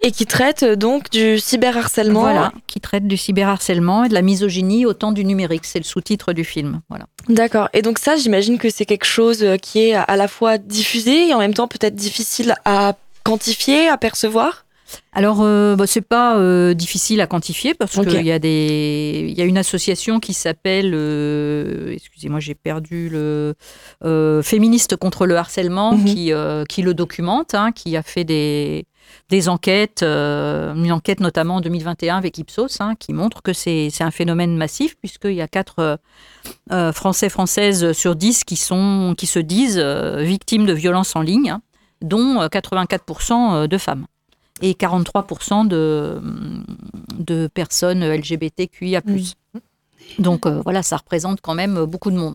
Et 0.00 0.10
qui 0.10 0.26
traite 0.26 0.62
euh, 0.62 0.76
donc 0.76 1.10
du 1.10 1.38
cyberharcèlement. 1.38 2.20
Voilà, 2.20 2.52
qui 2.66 2.80
traite 2.80 3.06
du 3.06 3.16
cyberharcèlement 3.16 4.04
et 4.04 4.08
de 4.08 4.14
la 4.14 4.22
misogynie 4.22 4.86
au 4.86 4.94
temps 4.94 5.12
du 5.12 5.24
numérique. 5.24 5.64
C'est 5.64 5.78
le 5.78 5.84
sous-titre 5.84 6.32
du 6.32 6.44
film. 6.44 6.80
Voilà. 6.88 7.06
D'accord. 7.28 7.68
Et 7.72 7.82
donc 7.82 7.98
ça, 7.98 8.16
j'imagine 8.16 8.58
que 8.58 8.70
c'est 8.70 8.86
quelque 8.86 9.06
chose 9.06 9.42
euh, 9.42 9.56
qui 9.56 9.80
est 9.80 9.94
à 9.94 10.16
la 10.16 10.28
fois 10.28 10.58
diffusé 10.58 11.28
et 11.28 11.34
en 11.34 11.38
même 11.38 11.54
temps 11.54 11.68
peut-être 11.68 11.96
difficile 11.96 12.54
à 12.64 12.94
quantifier, 13.24 13.88
à 13.88 13.98
percevoir? 13.98 14.65
Alors, 15.12 15.38
euh, 15.40 15.76
bah, 15.76 15.86
c'est 15.86 16.02
pas 16.02 16.36
euh, 16.36 16.74
difficile 16.74 17.20
à 17.20 17.26
quantifier 17.26 17.74
parce 17.74 17.92
qu'il 17.92 18.26
y 18.26 18.32
a 18.32 18.38
des, 18.38 19.26
il 19.28 19.36
y 19.36 19.40
a 19.40 19.44
une 19.44 19.58
association 19.58 20.20
qui 20.20 20.34
s'appelle, 20.34 20.92
euh, 20.94 21.92
excusez-moi, 21.92 22.40
j'ai 22.40 22.54
perdu 22.54 23.08
le 23.10 23.54
féministe 24.42 24.96
contre 24.96 25.26
le 25.26 25.36
harcèlement 25.36 25.96
mhm. 25.96 26.04
qui 26.04 26.32
qui 26.68 26.82
le 26.82 26.94
documente, 26.94 27.54
hein, 27.54 27.72
qui 27.72 27.96
a 27.96 28.02
fait 28.02 28.24
des 28.24 28.86
des 29.28 29.48
enquêtes, 29.48 30.02
une 30.02 30.90
enquête 30.92 31.20
notamment 31.20 31.56
en 31.56 31.60
2021 31.60 32.16
avec 32.16 32.38
Ipsos, 32.38 32.80
hein, 32.80 32.94
qui 32.98 33.12
montre 33.12 33.40
que 33.40 33.52
c'est 33.52 33.90
un 34.00 34.10
phénomène 34.10 34.56
massif, 34.56 34.96
puisqu'il 34.98 35.34
y 35.34 35.42
a 35.42 35.48
4 35.48 35.98
Français, 36.92 37.28
Françaises 37.28 37.92
sur 37.92 38.16
10 38.16 38.44
qui, 38.44 38.56
sont, 38.56 39.14
qui 39.16 39.26
se 39.26 39.38
disent 39.38 39.78
victimes 39.78 40.66
de 40.66 40.72
violences 40.72 41.14
en 41.14 41.22
ligne, 41.22 41.50
hein, 41.50 41.62
dont 42.02 42.44
84% 42.46 43.68
de 43.68 43.78
femmes 43.78 44.06
et 44.62 44.72
43% 44.72 45.68
de, 45.68 46.20
de 47.18 47.46
personnes 47.48 48.04
LGBTQIA+. 48.04 49.02
Mm. 49.04 49.60
Donc 50.18 50.46
euh, 50.46 50.60
voilà, 50.64 50.82
ça 50.82 50.96
représente 50.96 51.40
quand 51.40 51.54
même 51.54 51.84
beaucoup 51.84 52.10
de 52.10 52.16
monde. 52.16 52.34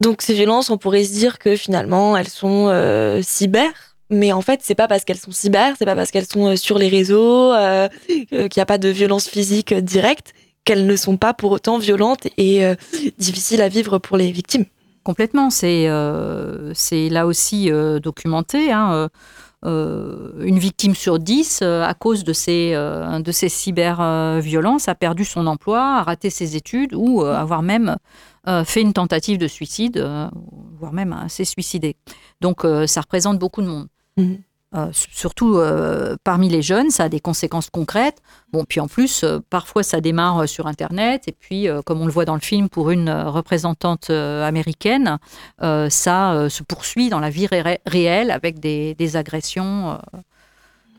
Donc 0.00 0.22
ces 0.22 0.34
violences, 0.34 0.70
on 0.70 0.78
pourrait 0.78 1.04
se 1.04 1.12
dire 1.12 1.38
que 1.38 1.56
finalement 1.56 2.16
elles 2.16 2.28
sont 2.28 2.68
euh, 2.68 3.20
cyber, 3.22 3.70
mais 4.10 4.32
en 4.32 4.42
fait 4.42 4.60
c'est 4.62 4.74
pas 4.74 4.88
parce 4.88 5.04
qu'elles 5.04 5.16
sont 5.18 5.32
cyber, 5.32 5.74
c'est 5.78 5.86
pas 5.86 5.96
parce 5.96 6.10
qu'elles 6.10 6.26
sont 6.26 6.48
euh, 6.48 6.56
sur 6.56 6.78
les 6.78 6.88
réseaux, 6.88 7.52
qu'il 8.08 8.26
n'y 8.56 8.62
a 8.62 8.66
pas 8.66 8.78
de 8.78 8.88
violence 8.88 9.28
physique 9.28 9.72
directe, 9.74 10.34
qu'elles 10.64 10.86
ne 10.86 10.96
sont 10.96 11.16
pas 11.16 11.32
pour 11.32 11.52
autant 11.52 11.78
violentes 11.78 12.26
et 12.36 12.62
difficiles 13.18 13.62
à 13.62 13.68
vivre 13.68 13.98
pour 13.98 14.16
les 14.16 14.32
victimes. 14.32 14.64
Complètement, 15.04 15.50
c'est 15.50 15.86
là 15.86 17.26
aussi 17.26 17.70
documenté. 18.02 18.72
Hein, 18.72 19.08
une 19.66 20.58
victime 20.58 20.94
sur 20.94 21.18
dix, 21.18 21.60
euh, 21.62 21.82
à 21.82 21.94
cause 21.94 22.24
de 22.24 22.32
ces, 22.32 22.72
euh, 22.74 23.18
de 23.20 23.32
ces 23.32 23.48
cyber-violences, 23.48 24.88
a 24.88 24.94
perdu 24.94 25.24
son 25.24 25.46
emploi, 25.46 25.80
a 25.80 26.02
raté 26.02 26.30
ses 26.30 26.56
études 26.56 26.94
ou 26.94 27.22
avoir 27.22 27.62
même 27.62 27.96
fait 28.64 28.80
une 28.80 28.92
tentative 28.92 29.38
de 29.38 29.48
suicide, 29.48 30.08
voire 30.78 30.92
même 30.92 31.16
s'est 31.28 31.44
suicidé. 31.44 31.96
Donc 32.40 32.64
ça 32.86 33.00
représente 33.00 33.40
beaucoup 33.40 33.60
de 33.60 33.66
monde. 33.66 33.88
Mmh. 34.16 34.34
Euh, 34.76 34.90
surtout 34.92 35.56
euh, 35.56 36.16
parmi 36.22 36.48
les 36.48 36.60
jeunes, 36.60 36.90
ça 36.90 37.04
a 37.04 37.08
des 37.08 37.20
conséquences 37.20 37.70
concrètes. 37.70 38.20
Bon, 38.52 38.64
puis 38.64 38.80
en 38.80 38.88
plus, 38.88 39.24
euh, 39.24 39.38
parfois 39.48 39.82
ça 39.82 40.00
démarre 40.00 40.48
sur 40.48 40.66
Internet, 40.66 41.28
et 41.28 41.32
puis, 41.32 41.68
comme 41.84 42.00
on 42.00 42.06
le 42.06 42.12
voit 42.12 42.24
dans 42.24 42.34
le 42.34 42.40
film 42.40 42.68
pour 42.68 42.90
une 42.90 43.10
représentante 43.10 44.10
américaine, 44.10 45.18
ça 45.60 46.48
se 46.48 46.62
poursuit 46.62 47.08
dans 47.08 47.20
la 47.20 47.30
vie 47.30 47.48
réelle 47.86 48.30
avec 48.30 48.60
des, 48.60 48.94
des 48.94 49.16
agressions 49.16 49.98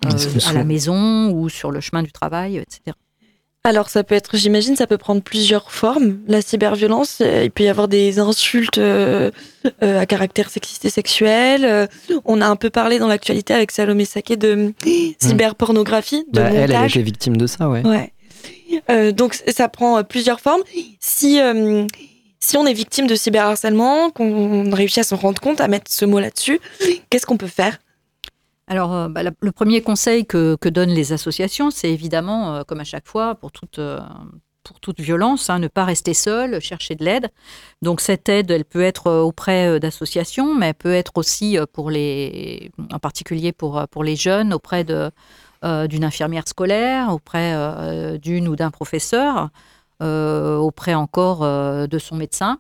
à 0.06 0.54
la 0.54 0.63
maison 0.63 1.32
ou 1.32 1.50
sur 1.50 1.72
le 1.72 1.80
chemin 1.80 2.04
du 2.04 2.12
travail, 2.12 2.58
etc. 2.58 2.96
Alors 3.67 3.89
ça 3.89 4.06
peut 4.06 4.15
être, 4.15 4.38
j'imagine, 4.38 4.77
ça 4.77 4.88
peut 4.88 4.97
prendre 4.97 5.21
plusieurs 5.21 5.73
formes. 5.73 6.19
La 6.25 6.41
cyberviolence, 6.41 7.17
euh, 7.19 7.43
il 7.43 7.51
peut 7.51 7.65
y 7.65 7.67
avoir 7.67 7.89
des 7.89 8.17
insultes 8.17 8.77
euh, 8.77 9.30
euh, 9.84 9.99
à 9.99 10.06
caractère 10.06 10.49
sexiste 10.49 10.86
et 10.86 10.89
sexuel. 10.89 11.89
on 12.23 12.39
a 12.39 12.47
un 12.47 12.56
peu 12.56 12.69
parlé 12.69 12.97
dans 12.97 13.10
l'actualité 13.10 13.53
avec 13.53 13.71
Salomé 13.71 14.06
Saké 14.06 14.38
de 14.38 14.56
mm. 14.56 14.73
cyberpornographie, 15.19 16.23
de 16.32 16.39
bah, 16.39 16.49
Elle, 16.49 16.71
elle 16.71 16.86
été 16.86 17.01
victime 17.01 17.36
de 17.36 17.45
ça, 17.45 17.67
ouais. 17.67 17.84
ouais. 17.86 19.12
donc 19.12 19.36
ça 19.36 19.67
prend 19.67 20.01
plusieurs 20.06 20.39
formes. 20.39 20.62
Si 21.01 21.38
si 22.39 22.56
on 22.56 22.65
est 22.65 22.73
victime 22.73 23.08
de 23.08 23.15
cyberharcèlement, 23.15 24.12
qu'on 24.12 24.71
réussit 24.71 24.99
à 24.99 25.03
s'en 25.03 25.17
rendre 25.17 25.41
compte, 25.41 25.60
à 25.60 25.67
mettre 25.67 25.91
ce 25.91 26.06
mot 26.06 26.21
là-dessus, 26.21 26.62
qu'est-ce 27.10 27.25
qu'on 27.25 27.36
peut 27.36 27.47
faire? 27.47 27.80
Alors, 28.67 28.93
euh, 28.93 29.08
bah, 29.08 29.21
le 29.23 29.51
premier 29.51 29.82
conseil 29.82 30.25
que, 30.25 30.58
donnent 30.67 30.89
les 30.89 31.13
associations, 31.13 31.71
c'est 31.71 31.89
évidemment, 31.89 32.56
euh, 32.56 32.63
comme 32.63 32.82
à 32.82 32.84
chaque 32.84 33.08
fois, 33.08 33.36
pour 33.36 33.51
toute, 33.53 33.80
euh, 33.80 33.99
violence, 34.97 35.49
hein, 35.49 35.60
ne 35.60 35.69
pas 35.69 35.86
rester 35.86 36.13
seul, 36.13 36.60
chercher 36.60 36.95
de 36.95 37.06
l'aide. 37.06 37.30
Donc, 37.82 38.01
cette 38.01 38.27
aide, 38.27 38.51
elle 38.51 38.65
peut 38.65 38.82
être 38.82 39.10
auprès 39.10 39.80
d'associations, 39.80 40.56
mais 40.56 40.67
elle 40.67 40.73
peut 40.73 40.93
être 40.93 41.13
aussi 41.15 41.58
pour 41.71 41.89
les, 41.89 42.69
en 42.91 42.99
particulier 42.99 43.53
pour, 43.53 44.03
les 44.03 44.17
jeunes, 44.17 44.53
auprès 44.53 44.84
d'une 44.84 46.03
infirmière 46.03 46.45
scolaire, 46.47 47.13
auprès 47.13 48.19
d'une 48.19 48.49
ou 48.49 48.58
d'un 48.58 48.69
professeur, 48.69 49.51
auprès 50.01 50.95
encore 50.95 51.39
de 51.88 51.99
son 51.99 52.17
médecin. 52.17 52.60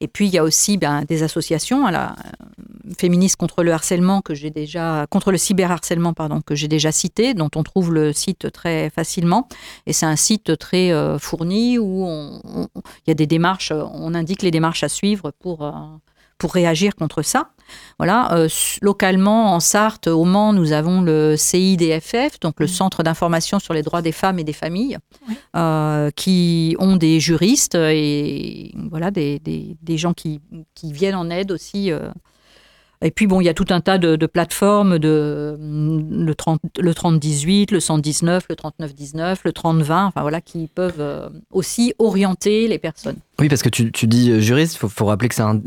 Et 0.00 0.08
puis 0.08 0.26
il 0.26 0.34
y 0.34 0.38
a 0.38 0.44
aussi 0.44 0.76
ben, 0.76 1.04
des 1.04 1.22
associations, 1.22 1.86
à 1.86 1.90
la, 1.90 2.16
féministes 2.96 3.36
contre 3.36 3.62
le 3.62 3.72
harcèlement 3.72 4.22
que 4.22 4.34
j'ai 4.34 4.50
déjà 4.50 5.06
contre 5.10 5.32
le 5.32 5.38
cyberharcèlement 5.38 6.14
pardon 6.14 6.40
que 6.40 6.54
j'ai 6.54 6.68
déjà 6.68 6.92
cité, 6.92 7.34
dont 7.34 7.50
on 7.56 7.62
trouve 7.62 7.92
le 7.92 8.12
site 8.12 8.50
très 8.52 8.90
facilement. 8.90 9.48
Et 9.86 9.92
c'est 9.92 10.06
un 10.06 10.16
site 10.16 10.56
très 10.58 10.92
euh, 10.92 11.18
fourni 11.18 11.78
où 11.78 12.06
il 12.64 13.08
y 13.08 13.10
a 13.10 13.14
des 13.14 13.26
démarches, 13.26 13.72
on 13.72 14.14
indique 14.14 14.42
les 14.42 14.50
démarches 14.50 14.84
à 14.84 14.88
suivre 14.88 15.32
pour 15.38 15.64
euh, 15.64 15.72
pour 16.38 16.52
réagir 16.52 16.94
contre 16.94 17.22
ça. 17.22 17.50
Voilà, 17.98 18.32
euh, 18.32 18.48
localement 18.80 19.52
en 19.54 19.60
Sarthe, 19.60 20.06
au 20.06 20.24
Mans, 20.24 20.52
nous 20.52 20.72
avons 20.72 21.02
le 21.02 21.36
CIDFF, 21.36 22.40
donc 22.40 22.60
le 22.60 22.66
mmh. 22.66 22.68
Centre 22.68 23.02
d'information 23.02 23.58
sur 23.58 23.74
les 23.74 23.82
droits 23.82 24.00
des 24.00 24.12
femmes 24.12 24.38
et 24.38 24.44
des 24.44 24.52
familles, 24.52 24.98
euh, 25.56 26.10
qui 26.16 26.76
ont 26.78 26.96
des 26.96 27.20
juristes 27.20 27.74
et 27.74 28.74
voilà 28.90 29.10
des, 29.10 29.38
des, 29.40 29.76
des 29.82 29.98
gens 29.98 30.14
qui, 30.14 30.40
qui, 30.74 30.92
viennent 30.92 31.14
en 31.14 31.28
aide 31.28 31.52
aussi 31.52 31.92
euh, 31.92 32.10
et 33.00 33.12
puis, 33.12 33.28
bon, 33.28 33.40
il 33.40 33.44
y 33.44 33.48
a 33.48 33.54
tout 33.54 33.66
un 33.70 33.80
tas 33.80 33.96
de, 33.96 34.26
plateformes, 34.26 34.98
de, 34.98 35.56
le, 35.58 36.34
30, 36.34 36.60
le 36.80 36.94
3018, 36.94 37.70
le 37.70 37.80
119, 37.80 38.46
le 38.50 38.56
3919, 38.56 39.40
le 39.44 39.52
3020, 39.52 40.06
enfin 40.06 40.22
voilà, 40.22 40.40
qui 40.40 40.68
peuvent 40.74 41.00
euh, 41.00 41.28
aussi 41.52 41.94
orienter 42.00 42.66
les 42.66 42.78
personnes. 42.78 43.16
Oui, 43.38 43.48
parce 43.48 43.62
que 43.62 43.68
tu, 43.68 43.92
tu 43.92 44.08
dis 44.08 44.32
euh, 44.32 44.40
juriste, 44.40 44.78
il 44.82 44.88
faut, 44.88 45.06
rappeler 45.06 45.28
que 45.28 45.36
c'est 45.36 45.42
un, 45.42 45.60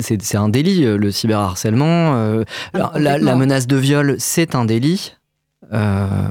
un, 0.43 0.49
délit, 0.49 0.83
euh, 0.83 0.97
le 0.97 1.09
cyberharcèlement. 1.11 2.43
Ah, 2.73 2.91
la, 2.95 3.17
la, 3.17 3.35
menace 3.35 3.65
de 3.65 3.77
viol, 3.77 4.15
c'est 4.19 4.53
un 4.53 4.65
délit 4.65 5.15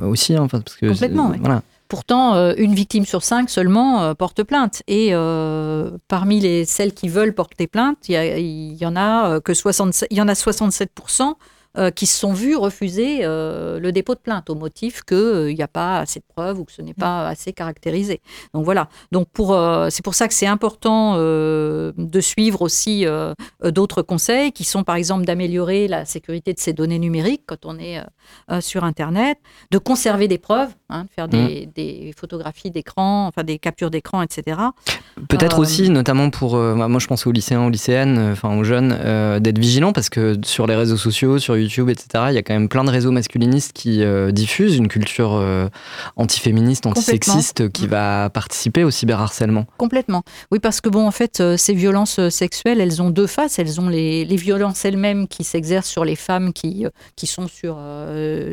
aussi. 0.02 0.36
Hein, 0.36 0.48
parce 0.50 0.76
que, 0.76 0.86
Complètement, 0.86 1.30
oui. 1.30 1.38
Voilà. 1.40 1.62
Pourtant, 1.90 2.36
euh, 2.36 2.54
une 2.56 2.72
victime 2.72 3.04
sur 3.04 3.24
cinq 3.24 3.50
seulement 3.50 4.00
euh, 4.00 4.14
porte 4.14 4.44
plainte. 4.44 4.84
Et 4.86 5.08
euh, 5.10 5.90
parmi 6.06 6.38
les, 6.38 6.64
celles 6.64 6.94
qui 6.94 7.08
veulent 7.08 7.34
porter 7.34 7.66
plainte, 7.66 8.08
il 8.08 8.12
y, 8.12 8.84
a 8.84 9.40
que 9.40 9.52
67, 9.52 10.06
il 10.12 10.16
y 10.16 10.22
en 10.22 10.28
a 10.28 10.34
67% 10.34 11.34
euh, 11.78 11.92
qui 11.92 12.06
se 12.06 12.18
sont 12.18 12.32
vus 12.32 12.56
refuser 12.56 13.20
euh, 13.22 13.78
le 13.78 13.92
dépôt 13.92 14.16
de 14.16 14.18
plainte 14.18 14.50
au 14.50 14.56
motif 14.56 15.04
qu'il 15.04 15.16
euh, 15.16 15.52
n'y 15.52 15.62
a 15.62 15.68
pas 15.68 16.00
assez 16.00 16.18
de 16.18 16.24
preuves 16.26 16.58
ou 16.58 16.64
que 16.64 16.72
ce 16.72 16.82
n'est 16.82 16.94
pas 16.94 17.28
assez 17.28 17.52
caractérisé. 17.52 18.20
Donc 18.54 18.64
voilà. 18.64 18.88
Donc 19.12 19.28
pour, 19.28 19.56
c'est 19.88 20.02
pour 20.02 20.14
ça 20.14 20.26
que 20.26 20.34
c'est 20.34 20.48
important 20.48 21.16
de 21.16 22.20
suivre 22.20 22.62
aussi 22.62 23.06
d'autres 23.62 24.02
conseils 24.02 24.50
qui 24.50 24.64
sont 24.64 24.82
par 24.82 24.96
exemple 24.96 25.24
d'améliorer 25.24 25.86
la 25.86 26.04
sécurité 26.04 26.52
de 26.54 26.58
ces 26.58 26.72
données 26.72 26.98
numériques 26.98 27.42
quand 27.46 27.64
on 27.64 27.78
est 27.78 28.00
sur 28.60 28.82
Internet, 28.82 29.38
de 29.70 29.78
conserver 29.78 30.26
des 30.26 30.38
preuves, 30.38 30.70
hein, 30.88 31.04
de 31.04 31.10
faire 31.10 31.28
des, 31.28 31.66
mmh. 31.66 31.72
des 31.74 32.14
photographies 32.16 32.70
d'écran, 32.70 33.26
enfin 33.26 33.44
des 33.44 33.58
captures 33.58 33.90
d'écran, 33.90 34.22
etc. 34.22 34.60
Peut-être 35.28 35.58
aussi, 35.58 35.90
notamment 35.90 36.30
pour, 36.30 36.56
moi 36.56 36.98
je 36.98 37.06
pense 37.06 37.26
aux 37.26 37.32
lycéens, 37.32 37.64
aux 37.66 37.70
lycéennes, 37.70 38.30
enfin 38.32 38.56
aux 38.56 38.64
jeunes, 38.64 39.40
d'être 39.40 39.58
vigilants 39.58 39.92
parce 39.92 40.10
que 40.10 40.36
sur 40.44 40.66
les 40.66 40.74
réseaux 40.74 40.96
sociaux, 40.96 41.38
sur 41.38 41.59
YouTube, 41.60 41.90
etc., 41.90 42.24
il 42.28 42.34
y 42.34 42.38
a 42.38 42.42
quand 42.42 42.54
même 42.54 42.68
plein 42.68 42.84
de 42.84 42.90
réseaux 42.90 43.10
masculinistes 43.10 43.72
qui 43.72 44.02
euh, 44.02 44.30
diffusent 44.30 44.76
une 44.76 44.88
culture 44.88 45.34
euh, 45.34 45.68
antiféministe, 46.16 46.86
antisexiste 46.86 47.70
qui 47.70 47.86
mm. 47.86 47.90
va 47.90 48.30
participer 48.30 48.84
au 48.84 48.90
cyberharcèlement. 48.90 49.66
Complètement. 49.76 50.22
Oui, 50.50 50.58
parce 50.58 50.80
que 50.80 50.88
bon, 50.88 51.06
en 51.06 51.10
fait, 51.10 51.40
euh, 51.40 51.56
ces 51.56 51.74
violences 51.74 52.28
sexuelles, 52.28 52.80
elles 52.80 53.02
ont 53.02 53.10
deux 53.10 53.26
faces. 53.26 53.58
Elles 53.58 53.80
ont 53.80 53.88
les, 53.88 54.24
violences 54.40 54.84
elles-mêmes 54.84 55.28
qui 55.28 55.44
s'exercent 55.44 55.88
sur 55.88 56.04
les 56.04 56.16
femmes 56.16 56.52
qui, 56.52 56.86
qui 57.14 57.26
sont 57.26 57.46
sur, 57.46 57.78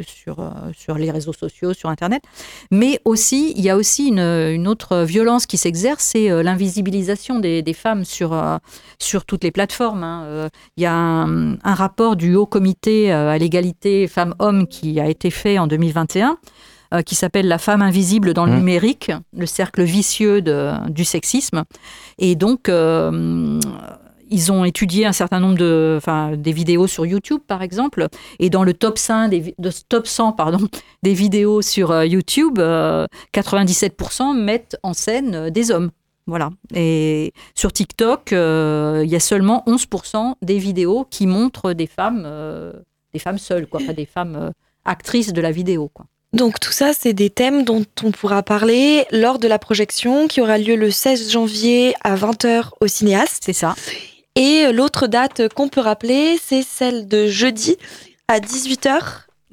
sur, 0.06 0.54
sur 0.76 0.98
les 0.98 1.12
réseaux 1.12 1.34
sociaux, 1.34 1.74
sur 1.74 1.90
Internet. 1.90 2.24
Mais 2.72 3.00
aussi, 3.06 3.54
il 3.56 3.64
y 3.64 3.70
a 3.70 3.78
aussi 3.78 4.08
une, 4.08 4.68
autre 4.68 5.04
violence 5.04 5.46
qui 5.46 5.58
s'exerce, 5.58 6.04
c'est 6.04 6.44
l'invisibilisation 6.44 7.40
des, 7.40 7.64
femmes 7.74 8.04
sur, 8.04 8.36
sur 9.00 9.24
toutes 9.24 9.46
les 9.46 9.52
plateformes. 9.52 10.04
Hein. 10.04 10.50
Il 10.76 10.84
y 10.84 10.86
a 10.86 10.94
un, 10.94 11.58
rapport 11.64 12.18
du 12.18 12.36
Haut 12.36 12.46
Comité 12.46 12.97
à 13.12 13.38
l'égalité 13.38 14.08
femmes-hommes 14.08 14.68
qui 14.68 15.00
a 15.00 15.08
été 15.08 15.30
fait 15.30 15.58
en 15.60 15.68
2021 15.68 16.38
qui 17.06 17.16
s'appelle 17.16 17.50
La 17.50 17.58
femme 17.58 17.82
invisible 17.82 18.34
dans 18.34 18.46
le 18.46 18.54
mmh. 18.54 18.58
numérique, 18.60 19.12
le 19.36 19.46
cercle 19.46 19.84
vicieux 19.84 20.42
de, 20.42 20.72
du 20.90 21.04
sexisme. 21.04 21.66
Et 22.18 22.36
donc, 22.36 22.70
ils 24.30 24.52
ont 24.52 24.66
étudié 24.66 25.06
un 25.06 25.12
certain 25.12 25.40
nombre 25.40 25.58
de, 25.58 25.96
enfin, 25.98 26.36
des 26.36 26.52
vidéos 26.52 26.88
sur 26.88 27.06
YouTube, 27.06 27.42
par 27.48 27.62
exemple, 27.62 28.08
et 28.40 28.50
dans 28.50 28.64
le 28.64 28.74
top 28.74 28.98
100 28.98 29.30
des, 29.30 29.56
de, 29.58 29.72
top 29.90 30.08
100, 30.08 30.34
pardon, 30.34 30.60
des 31.04 31.14
vidéos 31.14 31.62
sur 31.62 31.92
euh, 31.92 32.06
YouTube, 32.06 32.60
97% 32.60 32.62
euh, 32.62 34.34
mettent 34.34 34.78
en 34.84 34.94
scène 34.94 35.36
euh, 35.36 35.50
des 35.50 35.72
hommes. 35.72 35.92
Voilà. 36.26 36.50
Et 36.74 37.32
sur 37.56 37.72
TikTok, 37.72 38.32
il 38.34 39.10
y 39.10 39.16
a 39.16 39.20
seulement 39.20 39.64
11% 39.66 40.34
des 40.42 40.58
vidéos 40.58 41.08
qui 41.10 41.26
montrent 41.26 41.72
des 41.72 41.88
femmes, 41.88 42.28
des 43.14 43.20
femmes 43.20 43.38
seules, 43.38 43.68
quoi, 43.68 43.80
pas 43.86 43.94
des 43.94 44.06
femmes 44.06 44.52
actrices 44.86 45.34
de 45.34 45.42
la 45.42 45.52
vidéo, 45.52 45.90
quoi. 45.94 46.06
Donc 46.34 46.60
tout 46.60 46.74
ça, 46.74 46.92
c'est 46.94 47.14
des 47.14 47.30
thèmes 47.30 47.64
dont 47.64 47.86
on 48.04 48.12
pourra 48.12 48.44
parler 48.44 49.06
lors 49.12 49.40
de 49.40 49.48
la 49.48 49.60
projection 49.60 50.28
qui 50.28 50.42
aura 50.42 50.58
lieu 50.58 50.76
le 50.76 50.92
16 50.92 51.32
janvier 51.32 51.96
à 52.04 52.16
20h 52.16 52.72
au 52.82 52.88
cinéaste. 52.88 53.44
C'est 53.46 53.54
ça. 53.54 53.76
Et 54.36 54.72
l'autre 54.72 55.08
date 55.08 55.52
qu'on 55.54 55.70
peut 55.70 55.82
rappeler, 55.82 56.38
c'est 56.44 56.64
celle 56.64 57.08
de 57.08 57.28
jeudi 57.28 57.78
à 58.28 58.40
18h. 58.40 59.00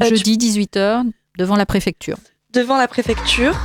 Euh, 0.02 0.08
jeudi 0.08 0.36
18h 0.36 1.04
devant 1.38 1.56
la 1.56 1.64
préfecture. 1.64 2.16
Devant 2.52 2.76
la 2.76 2.88
préfecture. 2.88 3.56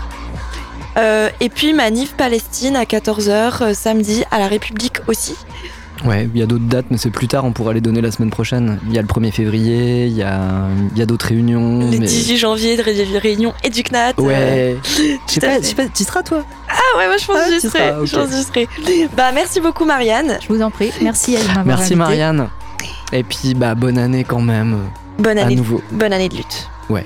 Euh, 0.97 1.29
et 1.39 1.49
puis 1.49 1.73
Manif 1.73 2.15
Palestine 2.15 2.75
à 2.75 2.83
14h 2.83 3.63
euh, 3.63 3.73
samedi 3.73 4.23
à 4.31 4.39
la 4.39 4.47
République 4.47 4.97
aussi. 5.07 5.35
Ouais, 6.05 6.29
il 6.33 6.39
y 6.39 6.43
a 6.43 6.45
d'autres 6.45 6.65
dates, 6.65 6.85
mais 6.91 6.97
c'est 6.97 7.09
plus 7.09 7.27
tard, 7.27 7.43
on 7.45 7.51
pourra 7.51 7.73
les 7.73 7.81
donner 7.81 8.01
la 8.01 8.11
semaine 8.11 8.29
prochaine. 8.29 8.79
Il 8.87 8.93
y 8.93 8.97
a 8.97 9.01
le 9.01 9.07
1er 9.07 9.31
février, 9.31 10.05
il 10.05 10.13
y 10.13 10.23
a, 10.23 10.67
y 10.95 11.01
a 11.01 11.05
d'autres 11.05 11.27
réunions. 11.27 11.79
Le 11.91 11.97
18 11.97 12.37
janvier, 12.37 12.77
de 12.77 13.19
réunion 13.19 13.53
et 13.63 13.69
du 13.69 13.83
CNAT. 13.83 14.13
Ouais. 14.17 14.77
Je 15.27 15.33
sais 15.33 15.39
pas, 15.39 15.83
pas, 15.83 15.89
tu 15.89 16.03
seras 16.03 16.23
toi? 16.23 16.43
Ah 16.69 16.97
ouais, 16.97 17.07
moi 17.07 17.17
je 17.17 17.25
pense 17.25 17.45
que 17.45 17.53
j'y 17.53 17.59
serai. 17.61 18.37
serai. 18.45 18.67
Bah 19.15 19.31
merci 19.33 19.59
beaucoup 19.59 19.85
Marianne. 19.85 20.37
Je 20.41 20.47
vous 20.53 20.61
en 20.61 20.71
prie. 20.71 20.91
Merci 21.01 21.35
à 21.35 21.63
Merci 21.63 21.95
Marianne. 21.95 22.49
Et 23.11 23.23
puis 23.23 23.53
bah 23.53 23.75
bonne 23.75 23.97
année 23.97 24.23
quand 24.23 24.41
même. 24.41 24.77
Bonne 25.17 25.37
année. 25.37 25.53
À 25.53 25.57
nouveau. 25.57 25.81
Bonne 25.91 26.13
année 26.13 26.29
de 26.29 26.37
lutte. 26.37 26.69
Ouais. 26.89 27.05